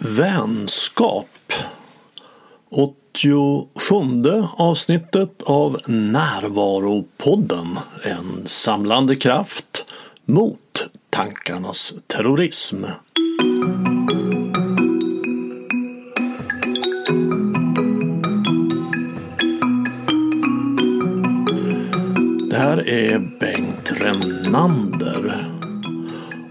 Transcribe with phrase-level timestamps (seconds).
[0.00, 1.52] Vänskap
[2.70, 3.94] 87
[4.56, 9.84] avsnittet av Närvaropodden En samlande kraft
[10.24, 12.84] mot tankarnas terrorism.
[22.50, 25.47] Det här är Bengt Renander.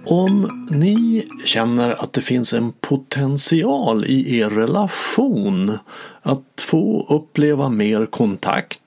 [0.10, 5.78] Om ni känner att det finns en potential i er relation
[6.21, 8.82] att få uppleva mer kontakt,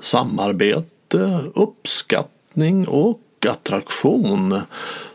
[0.00, 4.60] samarbete, uppskattning och attraktion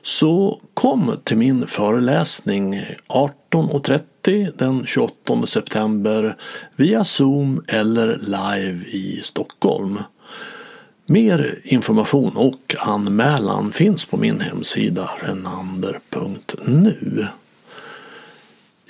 [0.02, 6.36] så kom till min föreläsning 18.30 den 28 september
[6.76, 10.00] via Zoom eller live i Stockholm.
[11.12, 17.28] Mer information och anmälan finns på min hemsida renander.nu.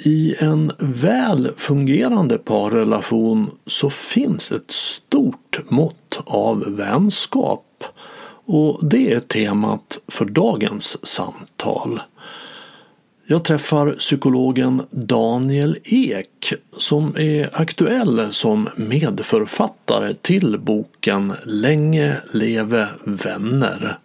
[0.05, 7.84] I en väl fungerande parrelation så finns ett stort mått av vänskap
[8.45, 12.02] och det är temat för dagens samtal.
[13.31, 23.97] Jag träffar psykologen Daniel Ek som är aktuell som medförfattare till boken Länge leve vänner.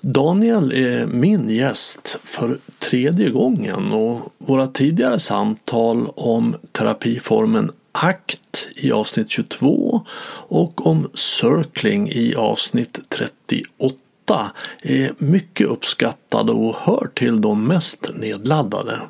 [0.00, 8.92] Daniel är min gäst för tredje gången och våra tidigare samtal om terapiformen ACT i
[8.92, 10.00] avsnitt 22
[10.48, 14.01] och om circling i avsnitt 38
[14.82, 19.00] är mycket uppskattade och hör till de mest nedladdade.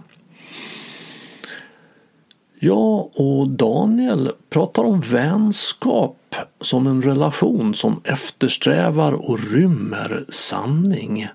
[2.61, 11.29] Jag och Daniel pratar om vänskap som en relation som eftersträvar och rymmer sanning.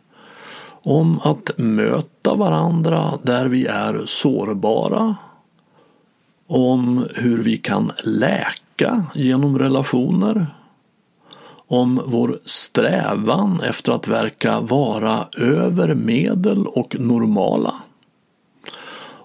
[0.83, 5.15] Om att möta varandra där vi är sårbara.
[6.47, 10.47] Om hur vi kan läka genom relationer
[11.67, 17.73] om vår strävan efter att verka vara över medel och normala.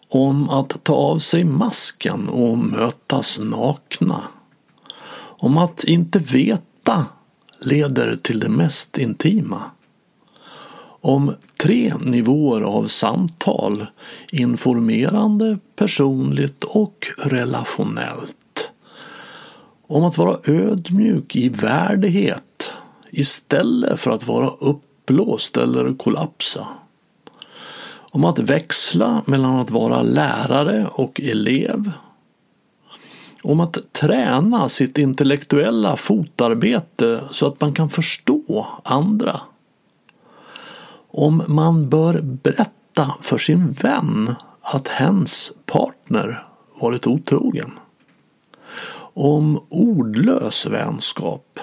[0.09, 4.23] Om att ta av sig masken och mötas nakna.
[5.15, 7.07] Om att inte veta
[7.61, 9.63] leder till det mest intima.
[11.01, 13.87] Om tre nivåer av samtal,
[14.33, 18.37] informerande, personligt och relationellt
[19.93, 22.73] om att vara ödmjuk i värdighet
[23.11, 26.67] istället för att vara uppblåst eller kollapsa.
[27.95, 31.91] Om att växla mellan att vara lärare och elev.
[33.43, 39.41] Om att träna sitt intellektuella fotarbete så att man kan förstå andra.
[41.11, 46.47] Om man bör berätta för sin vän att hens partner
[46.81, 47.71] varit otrogen
[49.15, 51.61] om ordlös vänskap.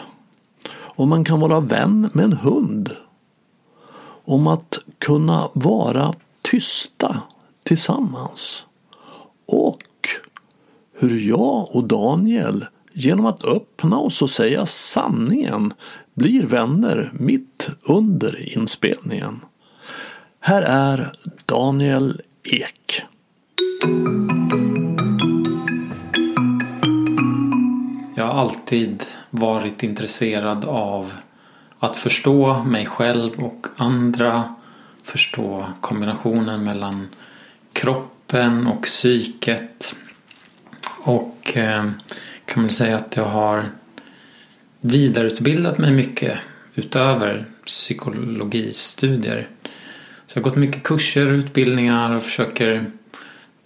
[0.71, 2.95] Om man kan vara vän med en hund.
[4.25, 7.21] Om att kunna vara tysta
[7.63, 8.65] tillsammans.
[9.47, 9.83] Och
[10.93, 15.73] hur jag och Daniel genom att öppna oss och säga sanningen
[16.13, 19.39] blir vänner mitt under inspelningen.
[20.39, 21.11] Här är
[21.45, 23.03] Daniel Ek.
[28.19, 31.11] Jag har alltid varit intresserad av
[31.79, 34.55] att förstå mig själv och andra.
[35.03, 37.07] Förstå kombinationen mellan
[37.73, 39.95] kroppen och psyket.
[41.03, 41.89] Och eh,
[42.45, 43.65] kan man säga att jag har
[44.81, 46.37] vidareutbildat mig mycket
[46.75, 49.47] utöver psykologistudier.
[50.25, 52.85] Så jag har gått mycket kurser och utbildningar och försöker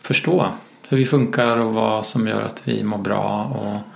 [0.01, 0.47] förstå
[0.89, 3.43] hur vi funkar och vad som gör att vi mår bra.
[3.43, 3.92] Och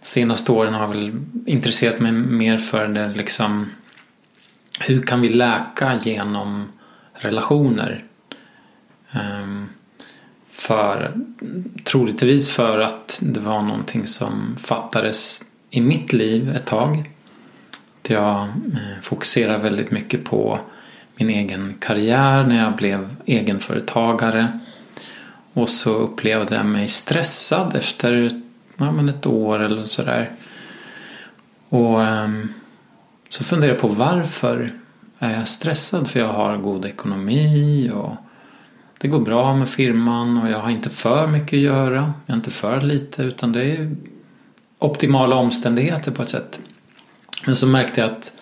[0.00, 1.12] senaste åren har jag väl
[1.46, 3.66] intresserat mig mer för det liksom
[4.80, 6.72] hur kan vi läka genom
[7.12, 8.04] relationer?
[9.14, 9.68] Um,
[10.50, 11.14] för
[11.84, 17.10] troligtvis för att det var någonting som fattades i mitt liv ett tag.
[18.08, 20.58] Jag eh, fokuserar väldigt mycket på
[21.16, 24.58] min egen karriär när jag blev egenföretagare.
[25.52, 28.42] Och så upplevde jag mig stressad efter
[28.78, 30.30] ja, men ett år eller sådär.
[31.68, 32.54] Och um,
[33.28, 34.72] så funderar jag på varför
[35.18, 36.08] är jag stressad?
[36.08, 38.14] För jag har god ekonomi och
[38.98, 42.12] det går bra med firman och jag har inte för mycket att göra.
[42.26, 43.96] Jag har inte för lite utan det är
[44.78, 46.58] optimala omständigheter på ett sätt.
[47.46, 48.32] Men så märkte jag att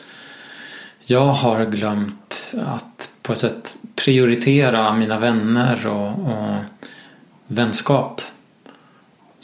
[1.00, 6.56] jag har glömt att på ett sätt prioritera mina vänner och, och
[7.46, 8.22] vänskap.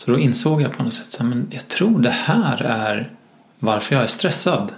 [0.04, 3.10] Så då insåg jag på något sätt att jag tror det här är
[3.58, 4.72] varför jag är stressad.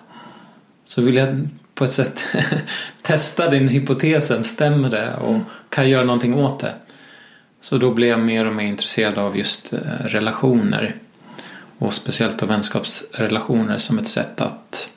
[0.84, 2.24] Så vill jag på ett sätt
[3.02, 6.74] testa den hypotesen, stämmer det och kan jag göra någonting åt det?
[7.60, 10.94] Så då blev jag mer och mer intresserad av just eh, relationer
[11.78, 14.90] och speciellt då vänskapsrelationer som ett sätt att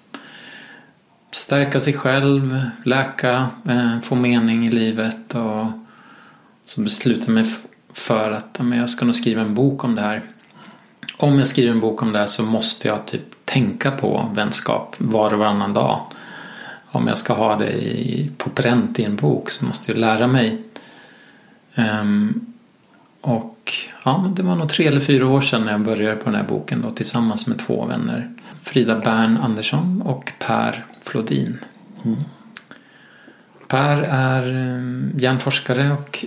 [1.31, 5.65] stärka sig själv, läka, eh, få mening i livet och
[6.65, 7.45] så beslutade jag mig
[7.97, 10.21] för att jag ska nog skriva en bok om det här.
[11.17, 14.95] Om jag skriver en bok om det här så måste jag typ tänka på vänskap
[14.97, 16.01] var och varannan dag.
[16.91, 20.27] Om jag ska ha det i, på pränt i en bok så måste jag lära
[20.27, 20.61] mig.
[21.75, 22.53] Um,
[23.21, 23.73] och
[24.03, 26.47] ja, det var nog tre eller fyra år sedan när jag började på den här
[26.47, 28.31] boken då, tillsammans med två vänner.
[28.61, 31.59] Frida Bern Andersson och Per Flodin.
[32.05, 32.17] Mm.
[33.67, 36.25] Per är um, hjärnforskare och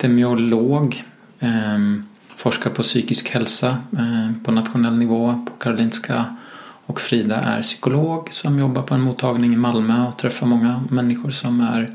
[0.00, 1.04] epidemiolog.
[1.40, 6.36] Ehm, forskar på psykisk hälsa ehm, på nationell nivå på Karolinska.
[6.86, 11.30] Och Frida är psykolog som jobbar på en mottagning i Malmö och träffar många människor
[11.30, 11.90] som är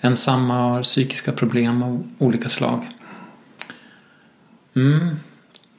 [0.00, 2.88] ensamma och har psykiska problem av olika slag.
[4.76, 5.08] Mm.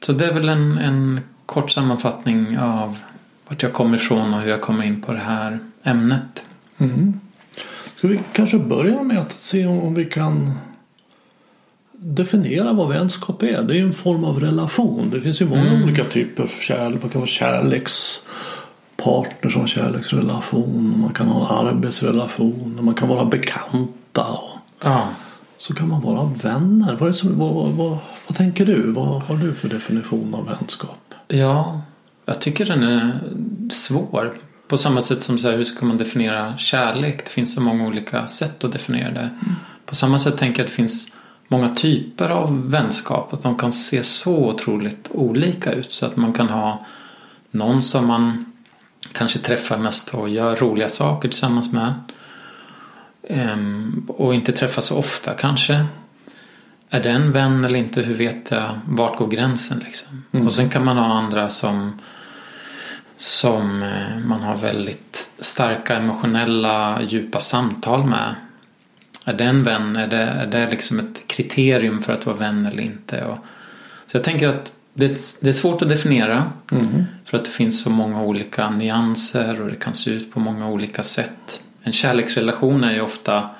[0.00, 2.98] Så det är väl en, en kort sammanfattning av
[3.48, 6.44] vart jag kommer ifrån och hur jag kommer in på det här ämnet.
[6.78, 7.20] Mm.
[7.96, 10.54] Ska vi kanske börja med att se om vi kan
[12.02, 13.62] definiera vad vänskap är.
[13.62, 15.10] Det är ju en form av relation.
[15.10, 15.82] Det finns ju många mm.
[15.82, 17.02] olika typer av kärlek.
[17.02, 21.00] Man kan vara kärlekspartner som kärleksrelation.
[21.00, 22.78] Man kan ha en arbetsrelation.
[22.82, 24.26] Man kan vara bekanta.
[24.82, 25.08] Ja.
[25.58, 26.96] Så kan man vara vänner.
[26.96, 28.92] Vad, som, vad, vad, vad, vad tänker du?
[28.92, 31.14] Vad har du för definition av vänskap?
[31.28, 31.82] Ja,
[32.24, 33.20] jag tycker den är
[33.70, 34.34] svår.
[34.68, 37.24] På samma sätt som så här, hur ska man definiera kärlek?
[37.24, 39.20] Det finns så många olika sätt att definiera det.
[39.20, 39.54] Mm.
[39.86, 41.08] På samma sätt tänker jag att det finns
[41.52, 43.32] många typer av vänskap.
[43.32, 45.92] Att de kan se så otroligt olika ut.
[45.92, 46.86] Så att man kan ha
[47.50, 48.52] någon som man
[49.12, 51.94] kanske träffar mest och gör roliga saker tillsammans med.
[53.28, 55.86] Ehm, och inte träffas så ofta kanske.
[56.90, 58.02] Är det en vän eller inte?
[58.02, 58.80] Hur vet jag?
[58.86, 60.24] Vart går gränsen liksom?
[60.32, 60.46] Mm.
[60.46, 61.98] Och sen kan man ha andra som
[63.16, 68.34] som eh, man har väldigt starka emotionella djupa samtal med.
[69.24, 69.96] Är det en vän?
[69.96, 73.24] Är det, är det liksom ett kriterium för att vara vän eller inte?
[73.24, 73.38] Och,
[74.06, 75.06] så jag tänker att det,
[75.42, 76.52] det är svårt att definiera.
[76.72, 77.04] Mm.
[77.24, 80.68] För att det finns så många olika nyanser och det kan se ut på många
[80.68, 81.62] olika sätt.
[81.82, 83.50] En kärleksrelation är ju ofta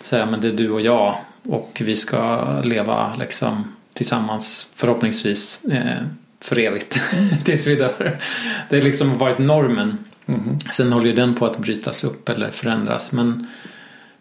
[0.00, 6.02] säga, men det är du och jag och vi ska leva liksom tillsammans förhoppningsvis eh,
[6.40, 6.98] för evigt
[7.44, 8.18] tills vi dör.
[8.70, 9.98] Det har liksom varit normen.
[10.26, 10.58] Mm.
[10.60, 13.46] Sen håller ju den på att brytas upp eller förändras men,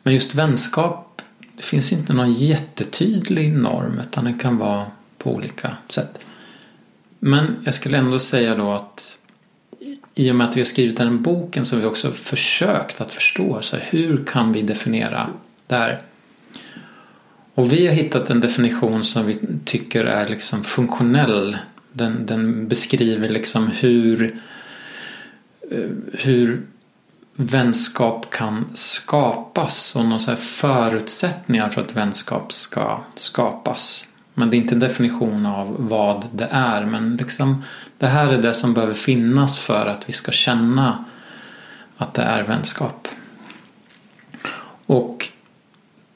[0.06, 1.22] men just vänskap
[1.58, 4.86] det finns inte någon jättetydlig norm utan den kan vara
[5.18, 6.20] på olika sätt.
[7.20, 9.18] Men jag skulle ändå säga då att
[10.16, 13.14] i och med att vi har skrivit den boken så har vi också försökt att
[13.14, 15.30] förstå så här, hur kan vi definiera
[15.68, 16.02] det här.
[17.54, 21.58] Och vi har hittat en definition som vi tycker är liksom funktionell.
[21.92, 24.42] Den, den beskriver liksom hur,
[25.72, 26.62] eh, hur
[27.36, 34.08] vänskap kan skapas och några förutsättningar för att vänskap ska skapas.
[34.34, 36.86] Men det är inte en definition av vad det är.
[36.86, 37.64] Men liksom,
[37.98, 41.06] det här är det som behöver finnas för att vi ska känna
[41.98, 43.08] att det är vänskap.
[44.86, 45.30] Och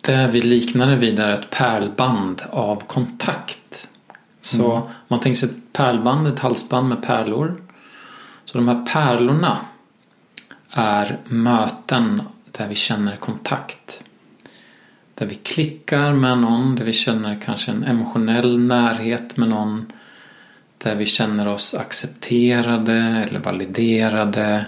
[0.02, 3.88] det vi liknar det vid är ett pärlband av kontakt.
[4.42, 4.88] Så mm.
[5.08, 7.62] man tänker sig ett pärlband, ett halsband med pärlor.
[8.46, 9.58] Så de här pärlorna
[10.72, 12.22] är möten
[12.52, 14.04] där vi känner kontakt.
[15.16, 19.92] Där vi klickar med någon, där vi känner kanske en emotionell närhet med någon.
[20.78, 24.42] Där vi känner oss accepterade eller validerade.
[24.42, 24.66] Där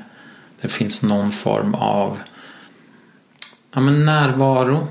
[0.61, 2.19] det finns någon form av
[3.73, 4.87] ja, men närvaro.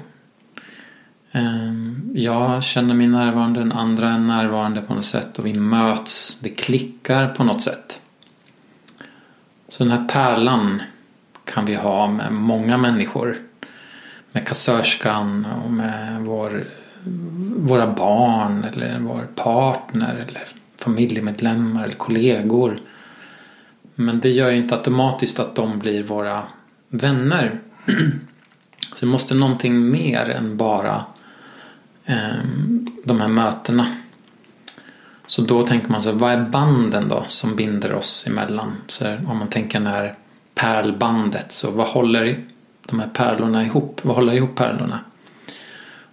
[1.32, 6.40] Ehm, jag känner mig närvarande, den andra är närvarande på något sätt och vi möts.
[6.40, 8.00] Det klickar på något sätt.
[9.68, 10.82] Så den här pärlan
[11.54, 13.36] kan vi ha med många människor
[14.32, 16.64] med kassörskan och med vår,
[17.56, 20.44] våra barn eller vår partner eller
[20.76, 22.76] familjemedlemmar eller kollegor.
[23.94, 26.42] Men det gör ju inte automatiskt att de blir våra
[26.88, 27.58] vänner.
[28.94, 31.04] Så det måste någonting mer än bara
[32.04, 32.44] eh,
[33.04, 33.86] de här mötena.
[35.26, 38.76] Så då tänker man så vad är banden då som binder oss emellan?
[38.86, 40.14] Så om man tänker när här
[40.54, 42.44] pärlbandet så vad håller
[42.86, 45.00] de här pärlorna ihop, vad håller ihop pärlorna?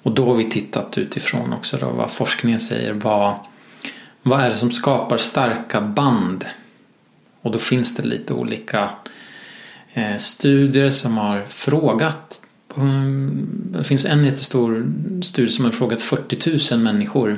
[0.04, 2.94] Och då har vi tittat utifrån också då vad forskningen säger.
[2.94, 3.36] Vad,
[4.22, 6.46] vad är det som skapar starka band?
[7.42, 8.90] Och då finns det lite olika
[9.94, 12.42] eh, studier som har frågat.
[12.76, 14.86] Um, det finns en jättestor
[15.22, 17.38] studie som har frågat 40 000 människor.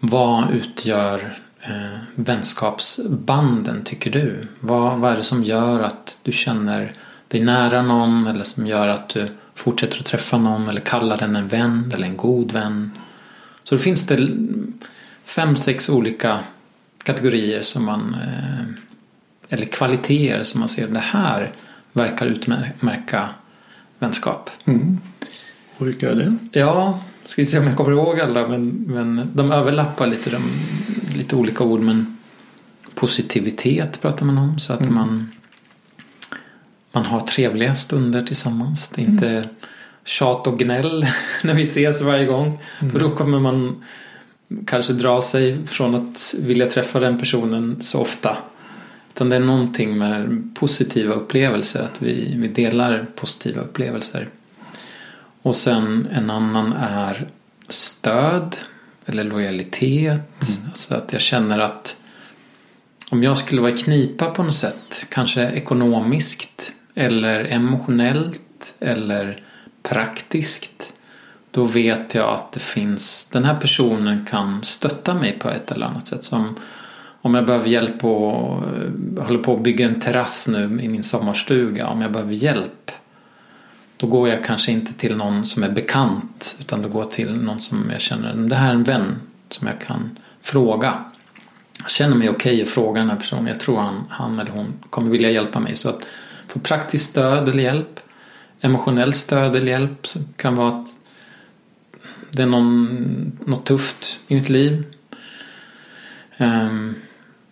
[0.00, 4.46] Vad utgör eh, vänskapsbanden tycker du?
[4.60, 6.92] Vad, vad är det som gör att du känner
[7.28, 11.36] dig nära någon eller som gör att du fortsätter att träffa någon eller kallar den
[11.36, 12.90] en vän eller en god vän.
[13.64, 14.28] Så det finns det
[15.24, 16.38] fem, sex olika
[17.02, 18.64] kategorier som man eh,
[19.48, 21.52] eller kvaliteter som man ser det här
[21.92, 23.28] verkar utmärka
[23.98, 24.50] vänskap.
[24.64, 24.98] Mm.
[25.76, 26.60] Och vilka är det?
[26.60, 30.42] Ja, ska vi se om jag kommer ihåg alla men, men de överlappar lite, de,
[31.16, 32.16] lite olika ord men
[32.94, 34.94] positivitet pratar man om så att mm.
[34.94, 35.30] man
[36.92, 38.88] man har trevliga stunder tillsammans.
[38.88, 39.48] Det är inte mm.
[40.04, 41.06] tjat och gnäll
[41.44, 42.58] när vi ses varje gång.
[42.80, 42.92] Mm.
[42.92, 43.84] För då kommer man
[44.66, 48.36] kanske dra sig från att vilja träffa den personen så ofta.
[49.08, 51.82] Utan det är någonting med positiva upplevelser.
[51.82, 54.28] Att vi, vi delar positiva upplevelser.
[55.42, 57.28] Och sen en annan är
[57.68, 58.56] stöd
[59.06, 60.48] eller lojalitet.
[60.48, 60.68] Mm.
[60.68, 61.96] Alltså att jag känner att
[63.10, 69.42] om jag skulle vara i knipa på något sätt, kanske ekonomiskt eller emotionellt eller
[69.82, 70.92] praktiskt
[71.50, 75.86] då vet jag att det finns den här personen kan stötta mig på ett eller
[75.86, 76.24] annat sätt.
[76.24, 76.56] Som
[77.22, 78.62] om jag behöver hjälp och
[79.18, 81.88] håller på att bygga en terrass nu i min sommarstuga.
[81.88, 82.92] Om jag behöver hjälp
[84.00, 87.34] då går jag kanske inte till någon som är bekant utan då går jag till
[87.34, 91.04] någon som jag känner, det här är en vän som jag kan fråga.
[91.82, 93.46] Jag känner mig okej okay att fråga den här personen.
[93.46, 95.76] Jag tror han, han eller hon kommer vilja hjälpa mig.
[95.76, 96.06] Så att
[96.46, 98.00] få praktiskt stöd eller hjälp.
[98.60, 100.88] Emotionellt stöd eller hjälp kan vara att
[102.30, 104.84] det är någon, något tufft i mitt liv.
[106.38, 106.94] Um,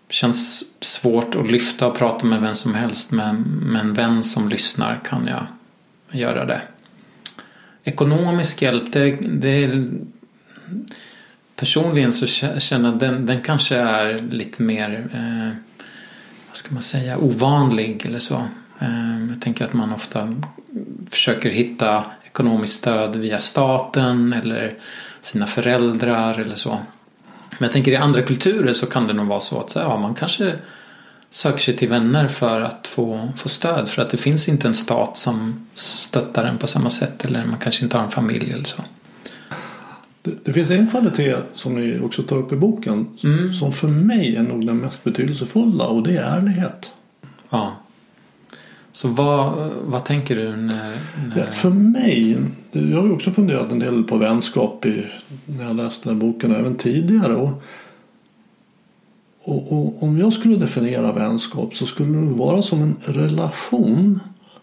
[0.08, 4.48] känns svårt att lyfta och prata med vem som helst men med en vän som
[4.48, 5.46] lyssnar kan jag
[6.10, 6.60] göra det.
[7.84, 9.88] Ekonomisk hjälp, det, det är
[11.56, 12.26] personligen så
[12.60, 15.56] känner jag den, den kanske är lite mer eh,
[16.46, 18.44] vad ska man säga ovanlig eller så.
[18.78, 20.34] Eh, jag tänker att man ofta
[21.10, 24.74] försöker hitta ekonomiskt stöd via staten eller
[25.20, 26.70] sina föräldrar eller så.
[27.58, 30.14] Men jag tänker i andra kulturer så kan det nog vara så att ja, man
[30.14, 30.58] kanske
[31.30, 34.74] söker sig till vänner för att få, få stöd för att det finns inte en
[34.74, 38.64] stat som stöttar en på samma sätt eller man kanske inte har en familj eller
[38.64, 38.82] så.
[40.22, 43.52] Det, det finns en kvalitet som ni också tar upp i boken mm.
[43.52, 46.92] som för mig är nog den mest betydelsefulla och det är ärlighet.
[47.50, 47.76] Ja.
[48.92, 51.38] Så vad, vad tänker du när, när...
[51.38, 52.36] Ja, för mig,
[52.72, 55.06] jag har ju också funderat en del på vänskap i,
[55.46, 57.34] när jag läste den här boken och även tidigare.
[57.34, 57.62] Och,
[59.48, 64.20] och, och, om jag skulle definiera vänskap så skulle det vara som en relation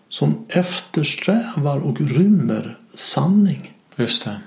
[0.10, 3.74] som eftersträvar och rymmer sanning.
[3.96, 4.42] Just det.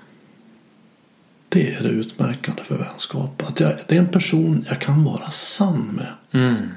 [1.48, 3.42] Det är det utmärkande för vänskap.
[3.48, 6.42] Att jag, det är en person jag kan vara sann med.
[6.42, 6.68] Mm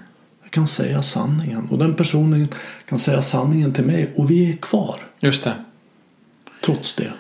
[0.52, 2.48] kan säga sanningen och den personen
[2.86, 4.96] kan säga sanningen till mig och vi är kvar.
[5.20, 5.54] Just det.
[6.66, 7.12] Trots det.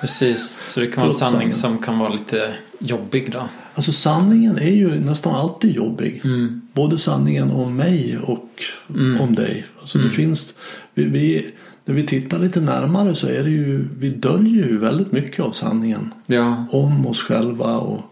[0.00, 3.48] Precis, så det kan vara en sanning som kan vara lite jobbig då.
[3.74, 6.20] Alltså sanningen är ju nästan alltid jobbig.
[6.24, 6.60] Mm.
[6.72, 9.20] Både sanningen om mig och mm.
[9.20, 9.64] om dig.
[9.80, 10.08] Alltså mm.
[10.08, 10.54] det finns,
[10.94, 11.46] vi, vi,
[11.84, 15.50] när vi tittar lite närmare så är det ju, vi döljer ju väldigt mycket av
[15.50, 16.14] sanningen.
[16.26, 16.64] Ja.
[16.70, 18.02] Om oss själva och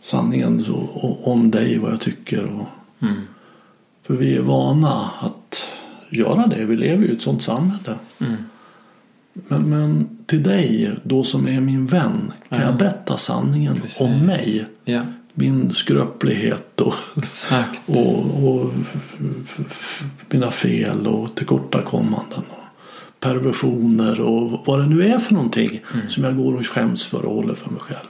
[0.00, 2.44] sanningen så, och om dig, vad jag tycker.
[2.44, 2.68] Och,
[3.06, 3.20] mm.
[4.06, 5.68] För vi är vana att
[6.10, 6.64] göra det.
[6.64, 7.94] Vi lever ju i ett sådant samhälle.
[8.18, 8.36] Mm.
[9.32, 12.64] Men, men till dig då som är min vän kan ja.
[12.64, 14.00] jag berätta sanningen Precis.
[14.00, 14.66] om mig.
[14.84, 15.06] Ja.
[15.34, 16.94] Min skröplighet och,
[17.86, 18.72] och, och,
[20.30, 22.42] mina fel och tillkortakommanden.
[22.48, 22.62] Och
[23.20, 26.08] perversioner och vad det nu är för någonting mm.
[26.08, 28.08] som jag går och skäms för och håller för mig själv.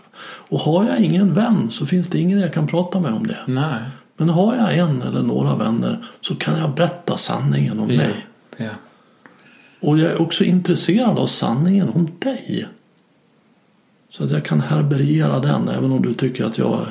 [0.49, 3.39] Och har jag ingen vän så finns det ingen jag kan prata med om det.
[3.47, 3.83] Nej.
[4.17, 8.27] Men har jag en eller några vänner så kan jag berätta sanningen om ja, mig.
[8.57, 8.71] Ja.
[9.83, 12.67] Och jag är också intresserad av sanningen om dig.
[14.11, 16.87] Så att jag kan härbärgera den även om du tycker att jag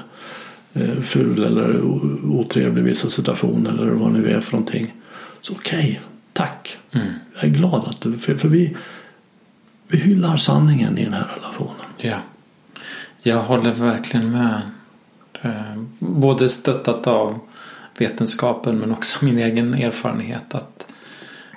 [0.74, 1.81] är eh, ful eller
[2.25, 4.93] otrevlig i vissa situationer eller vad nu är för någonting.
[5.41, 5.98] Så okej, okay,
[6.33, 6.77] tack.
[6.91, 7.07] Mm.
[7.36, 8.77] Jag är glad att du, för, för vi,
[9.88, 11.86] vi hyllar sanningen i den här relationen.
[11.98, 12.17] Ja,
[13.24, 14.62] jag håller verkligen med.
[15.41, 17.39] Eh, både stöttat av
[17.98, 20.90] vetenskapen men också min egen erfarenhet att,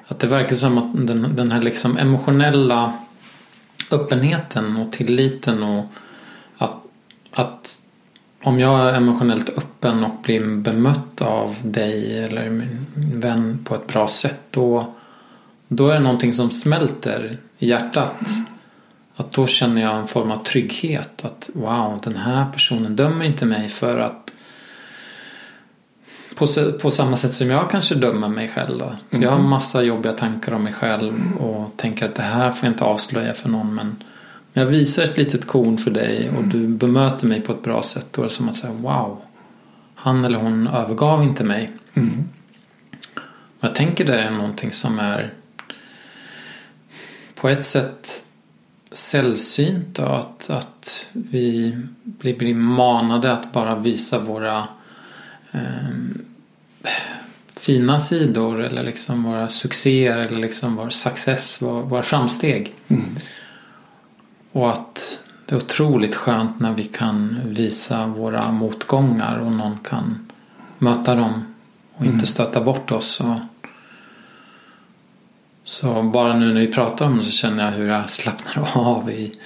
[0.08, 2.92] att det verkar som att den, den här liksom emotionella
[3.90, 5.84] öppenheten och tilliten och
[6.58, 6.76] att,
[7.32, 7.80] att
[8.42, 13.86] om jag är emotionellt öppen och blir bemött av dig eller min vän på ett
[13.86, 14.94] bra sätt då,
[15.68, 18.20] då är det någonting som smälter i hjärtat.
[19.16, 21.24] Att då känner jag en form av trygghet.
[21.24, 24.33] Att wow, den här personen dömer inte mig för att
[26.34, 26.46] på,
[26.80, 28.78] på samma sätt som jag kanske dömer mig själv.
[28.78, 28.92] Då.
[29.10, 29.50] Så jag har Mhm.
[29.50, 33.34] massa jobbiga tankar om mig själv och tänker att det här får jag inte avslöja
[33.34, 33.74] för någon.
[33.74, 34.02] Men
[34.52, 38.06] jag visar ett litet korn för dig och du bemöter mig på ett bra sätt.
[38.10, 39.18] Då är det som att säga wow.
[39.94, 41.70] Han eller hon övergav inte mig.
[41.94, 42.24] Mm.
[43.60, 45.32] Jag tänker det är någonting som är
[47.34, 48.24] på ett sätt
[48.92, 54.68] sällsynt då, att, att vi blir, blir manade att bara visa våra
[55.54, 56.90] eh,
[57.56, 62.72] fina sidor eller liksom våra succéer eller liksom vår success, våra, våra framsteg.
[62.88, 63.04] Mm.
[64.52, 70.30] Och att det är otroligt skönt när vi kan visa våra motgångar och någon kan
[70.78, 71.54] möta dem
[71.94, 73.20] och inte stöta bort oss.
[73.20, 73.38] Och
[75.64, 79.10] så bara nu när vi pratar om det så känner jag hur jag slappnar av
[79.10, 79.38] i,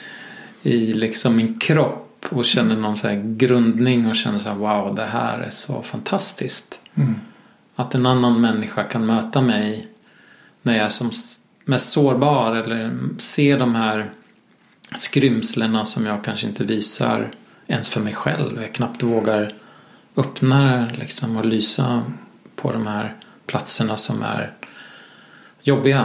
[0.62, 4.94] i liksom min kropp och känner någon så här grundning och känner så här wow
[4.94, 6.78] det här är så fantastiskt.
[6.94, 7.14] Mm.
[7.76, 9.88] Att en annan människa kan möta mig
[10.62, 11.10] när jag är som
[11.64, 14.10] mest sårbar eller ser de här
[14.96, 17.30] skrymslena som jag kanske inte visar
[17.66, 18.62] ens för mig själv.
[18.62, 19.52] Jag knappt vågar
[20.16, 22.02] öppna liksom och lysa
[22.56, 24.52] på de här platserna som är
[25.62, 26.04] jobbiga.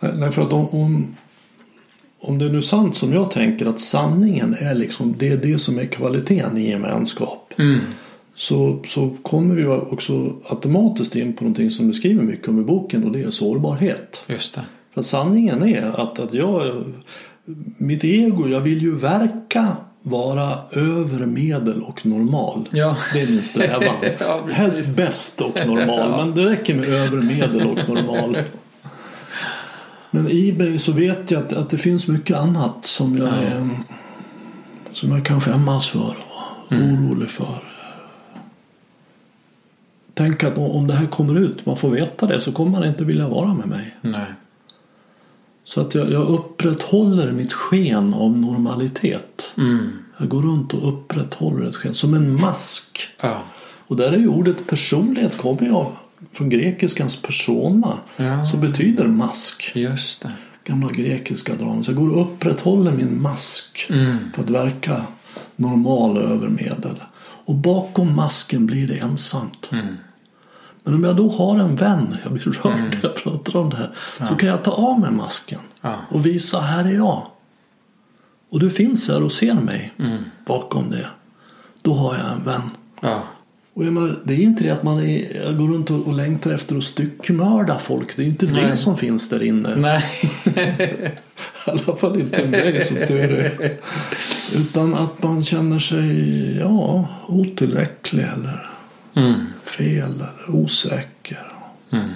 [0.00, 1.16] Nej, nej, för att om,
[2.20, 5.58] om, det är nu sant som jag tänker att sanningen är liksom det, är det
[5.58, 7.54] som är kvaliteten i gemenskap.
[7.58, 7.80] Mm.
[8.34, 12.64] Så, så kommer vi också automatiskt in på någonting som du skriver mycket om i
[12.64, 14.22] boken och det är sårbarhet.
[14.26, 14.64] Just det.
[14.94, 16.84] För att sanningen är att, att jag,
[17.78, 22.68] mitt ego, jag vill ju verka vara över medel och normal.
[22.72, 22.96] Ja.
[23.12, 23.94] Det är min strävan.
[24.20, 24.46] Ja.
[24.50, 28.38] Helst bäst och normal, men det räcker med över medel och normal.
[30.10, 30.26] Men
[30.58, 33.84] mig så vet jag att, att det finns mycket annat som jag, är,
[34.92, 36.16] som jag kan skämmas för
[36.68, 37.62] och orolig för.
[40.14, 43.04] Tänk att om det här kommer ut, man får veta det, så kommer man inte
[43.04, 43.96] vilja vara med mig.
[44.00, 44.26] Nej.
[45.64, 49.54] Så att jag, jag upprätthåller mitt sken av normalitet.
[49.56, 49.88] Mm.
[50.18, 53.08] Jag går runt och upprätthåller ett sken som en mask.
[53.20, 53.42] Ja.
[53.86, 55.96] Och där är ju ordet personlighet kommer ju av
[56.32, 57.98] från grekiskans persona.
[58.16, 58.46] Ja.
[58.46, 59.72] Så betyder mask.
[59.74, 60.32] Just det.
[60.64, 61.82] Gamla grekiska dramer.
[61.82, 63.86] Så jag går och upprätthåller min mask.
[63.90, 64.16] Mm.
[64.34, 65.02] För att verka
[65.56, 67.02] normal över medel.
[67.20, 69.68] Och bakom masken blir det ensamt.
[69.72, 69.96] Mm.
[70.84, 73.76] Men om jag då har en vän, jag blir rörd när jag pratar om det
[73.76, 73.90] här.
[74.28, 75.60] Så kan jag ta av mig masken.
[75.80, 75.96] Ja.
[76.10, 77.26] Och visa, här är jag.
[78.50, 80.22] Och du finns här och ser mig Mm.
[80.46, 81.06] bakom det.
[81.82, 82.70] Då har jag en vän.
[83.00, 83.22] Ja.
[83.78, 86.50] Och jag menar, det är inte det att man är, går runt och, och längtar
[86.50, 88.16] efter att styckmörda folk.
[88.16, 88.76] Det är inte det Nej.
[88.76, 89.76] som finns där inne.
[89.76, 90.04] Nej.
[91.66, 93.78] I alla fall inte mig som tur är.
[94.56, 98.70] Utan att man känner sig ja, otillräcklig eller
[99.16, 99.46] Mm.
[99.64, 101.52] fel eller osäker.
[101.90, 102.08] Mm.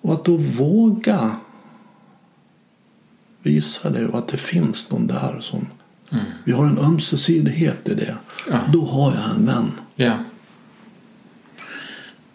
[0.00, 1.36] Och att då våga
[3.42, 5.66] visa det och att det finns någon där som
[6.44, 8.16] vi har en ömsesidighet i det.
[8.50, 8.60] Ja.
[8.72, 9.72] Då har jag en vän.
[9.94, 10.18] Ja.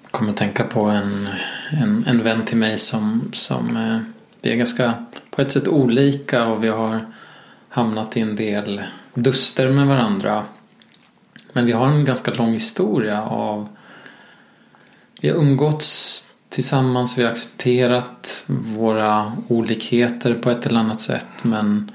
[0.02, 1.28] Jag kommer tänka på en,
[1.72, 4.00] en, en vän till mig som, som eh,
[4.42, 4.94] vi är ganska
[5.30, 7.14] på ett sätt olika och vi har
[7.70, 8.82] hamnat i en del
[9.14, 10.44] duster med varandra.
[11.54, 13.68] Men vi har en ganska lång historia av
[15.22, 21.92] vi har umgåtts tillsammans, vi har accepterat våra olikheter på ett eller annat sätt men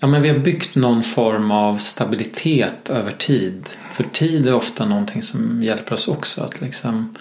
[0.00, 3.68] Ja, men vi har byggt någon form av stabilitet över tid.
[3.90, 7.14] För tid är ofta någonting som hjälper oss också att liksom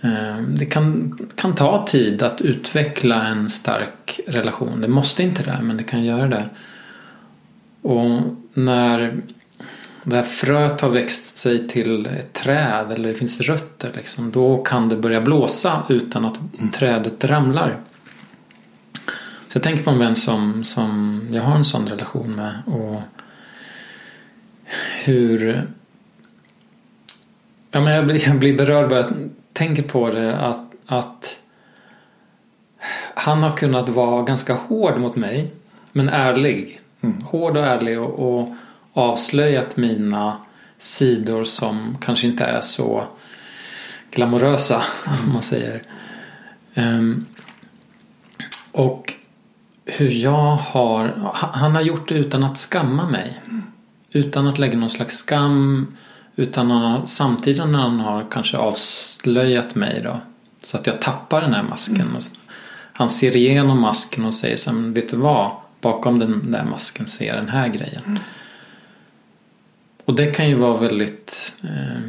[0.00, 4.80] eh, det kan, kan ta tid att utveckla en stark relation.
[4.80, 6.48] Det måste inte det, men det kan göra det.
[7.82, 8.20] Och
[8.54, 9.22] när
[10.04, 14.62] det här fröet har växt sig till ett träd eller det finns rötter liksom, då
[14.62, 16.38] kan det börja blåsa utan att
[16.74, 17.80] trädet ramlar.
[19.54, 23.00] Så jag tänker på en vän som, som jag har en sån relation med och
[25.04, 25.68] hur
[27.70, 31.40] ja, men jag, blir, jag blir berörd bara jag tänker på det att, att
[33.14, 35.52] han har kunnat vara ganska hård mot mig
[35.92, 36.80] men ärlig.
[37.24, 38.54] Hård och ärlig och, och
[38.92, 40.36] avslöjat mina
[40.78, 43.04] sidor som kanske inte är så
[44.10, 44.84] glamorösa
[45.26, 45.82] om man säger.
[46.74, 47.26] Um,
[48.72, 49.13] och
[49.86, 53.40] hur jag har, han har gjort det utan att skamma mig.
[54.12, 55.86] Utan att lägga någon slags skam.
[56.36, 60.20] Utan att, samtidigt när han har kanske avslöjat mig då.
[60.62, 62.00] Så att jag tappar den här masken.
[62.00, 62.22] Mm.
[62.92, 65.50] Han ser igenom masken och säger så vet du vad?
[65.80, 68.02] Bakom den där masken ser jag den här grejen.
[68.06, 68.22] Mm.
[70.04, 72.00] Och det kan ju vara väldigt eh,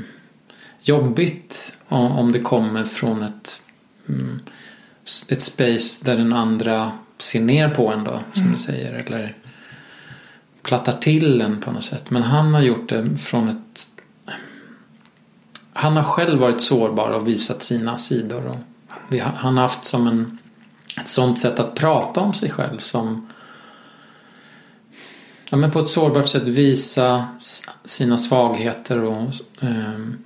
[0.81, 3.61] jobbigt om, om det kommer från ett,
[4.09, 4.39] mm,
[5.27, 8.53] ett space där den andra ser ner på en då, som mm.
[8.53, 8.93] du säger.
[8.93, 9.35] Eller
[10.61, 12.09] plattar till en på något sätt.
[12.09, 13.89] Men han har gjort det från ett...
[15.73, 18.47] Han har själv varit sårbar och visat sina sidor.
[18.47, 20.37] Och han har haft som en,
[21.01, 23.27] ett sånt sätt att prata om sig själv som
[25.49, 27.27] ja, men på ett sårbart sätt visa
[27.83, 30.17] sina svagheter och um,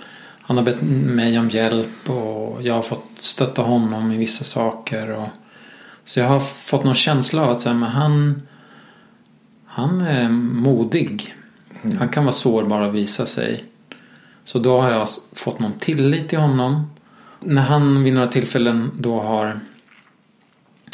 [0.42, 5.10] han har bett mig om hjälp och jag har fått stötta honom i vissa saker.
[5.10, 5.28] Och,
[6.10, 8.42] så jag har fått någon känsla av att säga, men han,
[9.66, 11.36] han är modig.
[11.82, 11.98] Mm.
[11.98, 13.66] Han kan vara sårbar och visa sig.
[14.44, 16.92] Så då har jag fått någon tillit till honom.
[17.40, 19.60] När han vid några tillfällen då har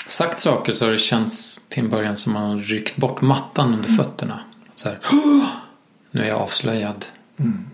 [0.07, 3.21] sagt saker så har det känts till en början som att han har ryckt bort
[3.21, 3.97] mattan under mm.
[3.97, 4.39] fötterna.
[4.75, 4.99] Så här,
[6.11, 7.05] nu är jag avslöjad.
[7.37, 7.65] Mm.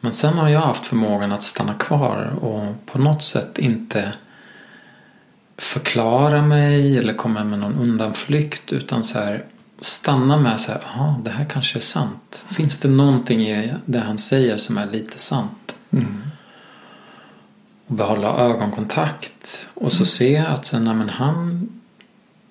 [0.00, 4.12] Men sen har jag haft förmågan att stanna kvar och på något sätt inte
[5.58, 9.44] förklara mig eller komma med någon undanflykt utan så här
[9.78, 12.44] stanna med så här, jaha det här kanske är sant.
[12.48, 15.76] Finns det någonting i det han säger som är lite sant?
[15.90, 16.22] Mm.
[17.86, 20.06] Och behålla ögonkontakt och så mm.
[20.06, 21.68] se att nej, men han,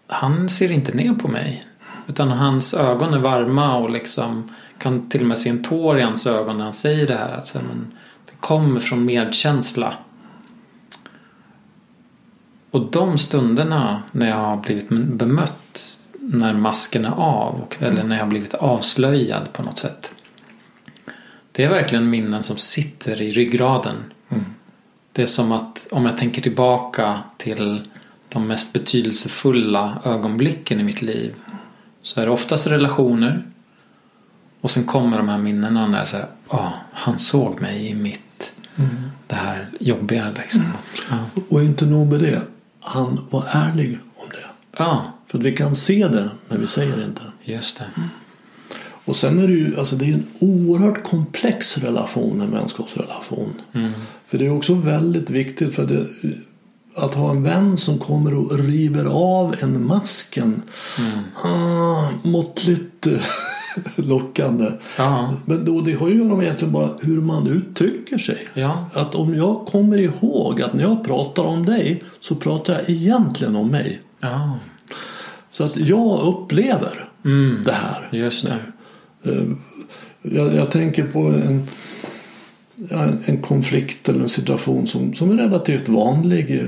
[0.08, 1.66] han ser inte ner på mig.
[2.08, 6.02] Utan hans ögon är varma och liksom kan till och med se en tår i
[6.02, 7.36] hans ögon när han säger det här.
[7.36, 7.92] Alltså, men
[8.26, 9.94] det kommer från medkänsla.
[12.76, 18.16] Och de stunderna när jag har blivit bemött när masken är av och, eller när
[18.16, 20.12] jag har blivit avslöjad på något sätt.
[21.52, 23.96] Det är verkligen minnen som sitter i ryggraden.
[24.30, 24.46] Mm.
[25.12, 27.82] Det är som att om jag tänker tillbaka till
[28.30, 31.36] de mest betydelsefulla ögonblicken i mitt liv
[32.02, 33.44] så är det oftast relationer
[34.62, 38.52] och sen kommer de här minnena när så här, oh, han såg mig i mitt
[38.78, 38.96] mm.
[39.28, 40.62] det här jobbiga liksom.
[40.62, 40.74] Mm.
[41.10, 41.42] Ja.
[41.50, 42.42] Och inte nog med det.
[42.86, 44.78] Han var ärlig om det.
[44.78, 45.02] Ja.
[45.28, 47.22] För vi kan se det men vi säger det inte.
[47.44, 47.86] Just det.
[47.98, 48.10] Mm.
[49.06, 53.62] Och sen är det ju alltså det är en oerhört komplex relation, en vänskapsrelation.
[53.74, 53.92] Mm.
[54.28, 56.06] För det är också väldigt viktigt för det,
[56.96, 60.62] att ha en vän som kommer och river av en masken.
[61.00, 61.20] Mm.
[61.44, 63.08] Ah, måttligt
[63.96, 64.72] lockande.
[64.98, 65.34] Ja.
[65.46, 68.48] Men då, det har ju att göra med egentligen bara hur man uttrycker sig.
[68.54, 68.90] Ja.
[68.94, 73.56] Att om jag kommer ihåg att när jag pratar om dig så pratar jag egentligen
[73.56, 74.00] om mig.
[74.20, 74.60] Ja.
[75.52, 77.64] Så att jag upplever mm.
[77.66, 78.10] det här.
[78.12, 78.58] Just det.
[79.24, 79.44] Eh,
[80.22, 81.68] jag, jag, tänker på en,
[83.26, 86.64] en konflikt eller en situation som, som är relativt vanlig.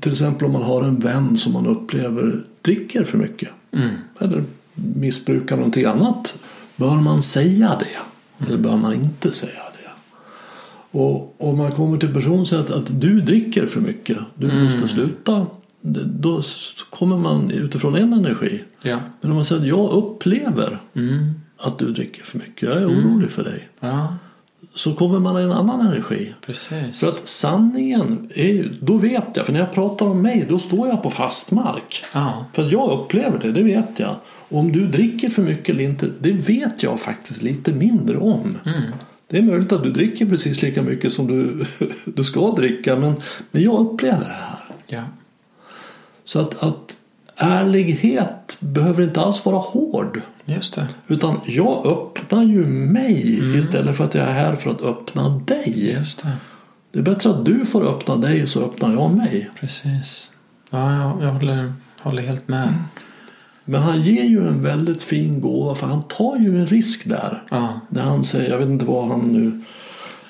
[0.00, 3.48] Till exempel om man har en vän som man upplever dricker för mycket.
[3.72, 3.94] Mm.
[4.20, 4.44] Eller
[4.76, 6.38] missbrukar någonting annat.
[6.76, 8.46] Bör man säga det?
[8.46, 9.90] Eller bör man inte säga det?
[10.98, 14.18] Och om man kommer till person och säger att, att du dricker för mycket.
[14.34, 14.64] Du mm.
[14.64, 15.46] måste sluta.
[16.06, 16.42] Då
[16.90, 18.64] kommer man utifrån en energi.
[18.82, 19.00] Ja.
[19.20, 21.34] Men om man säger att jag upplever mm.
[21.58, 22.68] att du dricker för mycket.
[22.68, 23.06] Jag är mm.
[23.06, 23.68] orolig för dig.
[23.80, 24.16] Ja
[24.74, 26.34] så kommer man i en annan energi.
[26.46, 27.00] Precis.
[27.00, 30.88] För att sanningen är då vet jag, för när jag pratar om mig då står
[30.88, 32.04] jag på fast mark.
[32.12, 32.44] Ja.
[32.52, 34.14] För att jag upplever det, det vet jag.
[34.48, 38.58] Om du dricker för mycket eller inte, det vet jag faktiskt lite mindre om.
[38.66, 38.82] Mm.
[39.28, 41.64] Det är möjligt att du dricker precis lika mycket som du,
[42.04, 43.14] du ska dricka men,
[43.50, 44.64] men jag upplever det här.
[44.86, 45.04] Ja.
[46.24, 46.96] Så att, att
[47.36, 50.20] ärlighet behöver inte alls vara hård.
[50.44, 50.88] Just det.
[51.06, 53.58] Utan jag öppnar ju mig mm.
[53.58, 55.92] istället för att jag är här för att öppna dig.
[55.92, 56.36] Just det.
[56.92, 59.50] det är bättre att du får öppna dig så öppnar jag mig.
[59.60, 60.30] Precis.
[60.70, 62.62] Ja, jag, jag håller, håller helt med.
[62.62, 62.74] Mm.
[63.68, 67.42] Men han ger ju en väldigt fin gåva för han tar ju en risk där.
[67.50, 67.80] Ja.
[67.88, 69.62] När han säger, jag vet inte vad han nu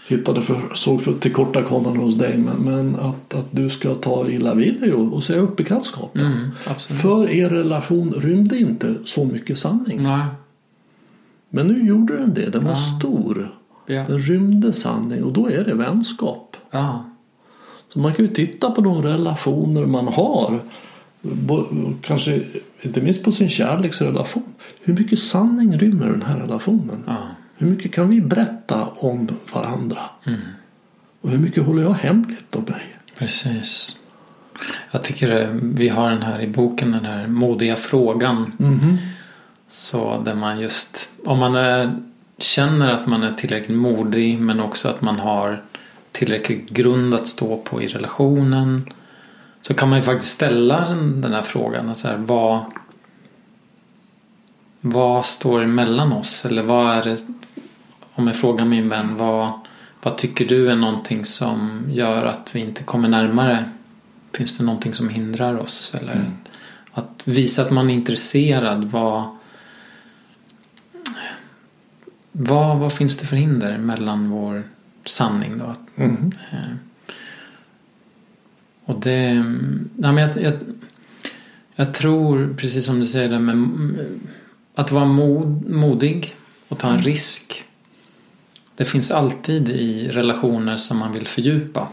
[0.08, 2.38] hittade för, såg för tillkortakommanden hos dig.
[2.38, 6.26] Men, men, att, att du ska ta illa vid dig och, och säga upp bekantskapen.
[6.26, 10.02] Mm, för er relation rymde inte så mycket sanning.
[10.02, 10.26] Nej.
[11.50, 12.50] Men nu gjorde den det.
[12.50, 12.76] Den var ja.
[12.76, 13.48] stor.
[13.86, 14.04] Ja.
[14.08, 16.56] Den rymde sanning och då är det vänskap.
[16.70, 17.04] Ja.
[17.92, 20.60] Så man kan ju titta på de relationer man har.
[22.02, 22.40] Kanske
[22.80, 24.54] inte minst på sin kärleksrelation.
[24.80, 27.02] Hur mycket sanning rymmer den här relationen?
[27.06, 27.16] Ja.
[27.56, 29.98] Hur mycket kan vi berätta om varandra?
[30.26, 30.40] Mm.
[31.20, 32.96] Och hur mycket håller jag hemligt om mig?
[33.18, 33.96] Precis.
[34.90, 38.52] Jag tycker vi har den här i boken, den här modiga frågan.
[38.58, 38.98] Mhm.
[39.68, 42.00] Så där man just, om man är,
[42.38, 45.62] känner att man är tillräckligt modig men också att man har
[46.12, 48.90] tillräcklig grund att stå på i relationen.
[49.66, 51.94] Så kan man ju faktiskt ställa den, här frågan.
[51.94, 52.64] Så här, vad,
[54.80, 56.44] vad står emellan oss?
[56.44, 57.26] Eller vad är det,
[58.14, 59.50] om jag frågar min vän, vad,
[60.02, 63.64] vad tycker du är någonting som gör att vi inte kommer närmare?
[64.32, 65.94] Finns det någonting som hindrar oss?
[65.94, 66.32] Eller Mm.
[66.92, 68.84] att visa att man är intresserad.
[68.84, 69.24] Vad,
[72.32, 74.62] vad, vad finns det för hinder mellan vår
[75.04, 75.74] sanning då?
[75.94, 76.32] Mhm.
[76.52, 76.76] eh,
[78.86, 79.34] och det...
[79.96, 80.52] Nej, men jag, jag,
[81.74, 83.68] jag tror, precis som du säger, med,
[84.74, 86.34] att vara mod, modig
[86.68, 87.64] och ta en risk.
[88.76, 91.88] Det finns alltid i relationer som man vill fördjupa.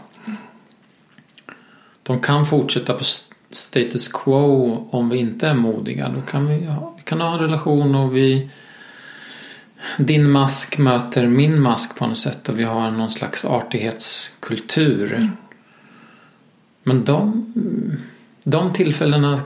[2.02, 6.08] De kan fortsätta på st- status quo om vi inte är modiga.
[6.08, 8.50] Då kan vi, ja, vi kan ha en relation och vi
[9.98, 15.30] din mask möter min mask på något sätt och vi har någon slags artighetskultur.
[16.84, 17.46] Men de,
[18.44, 19.38] de tillfällena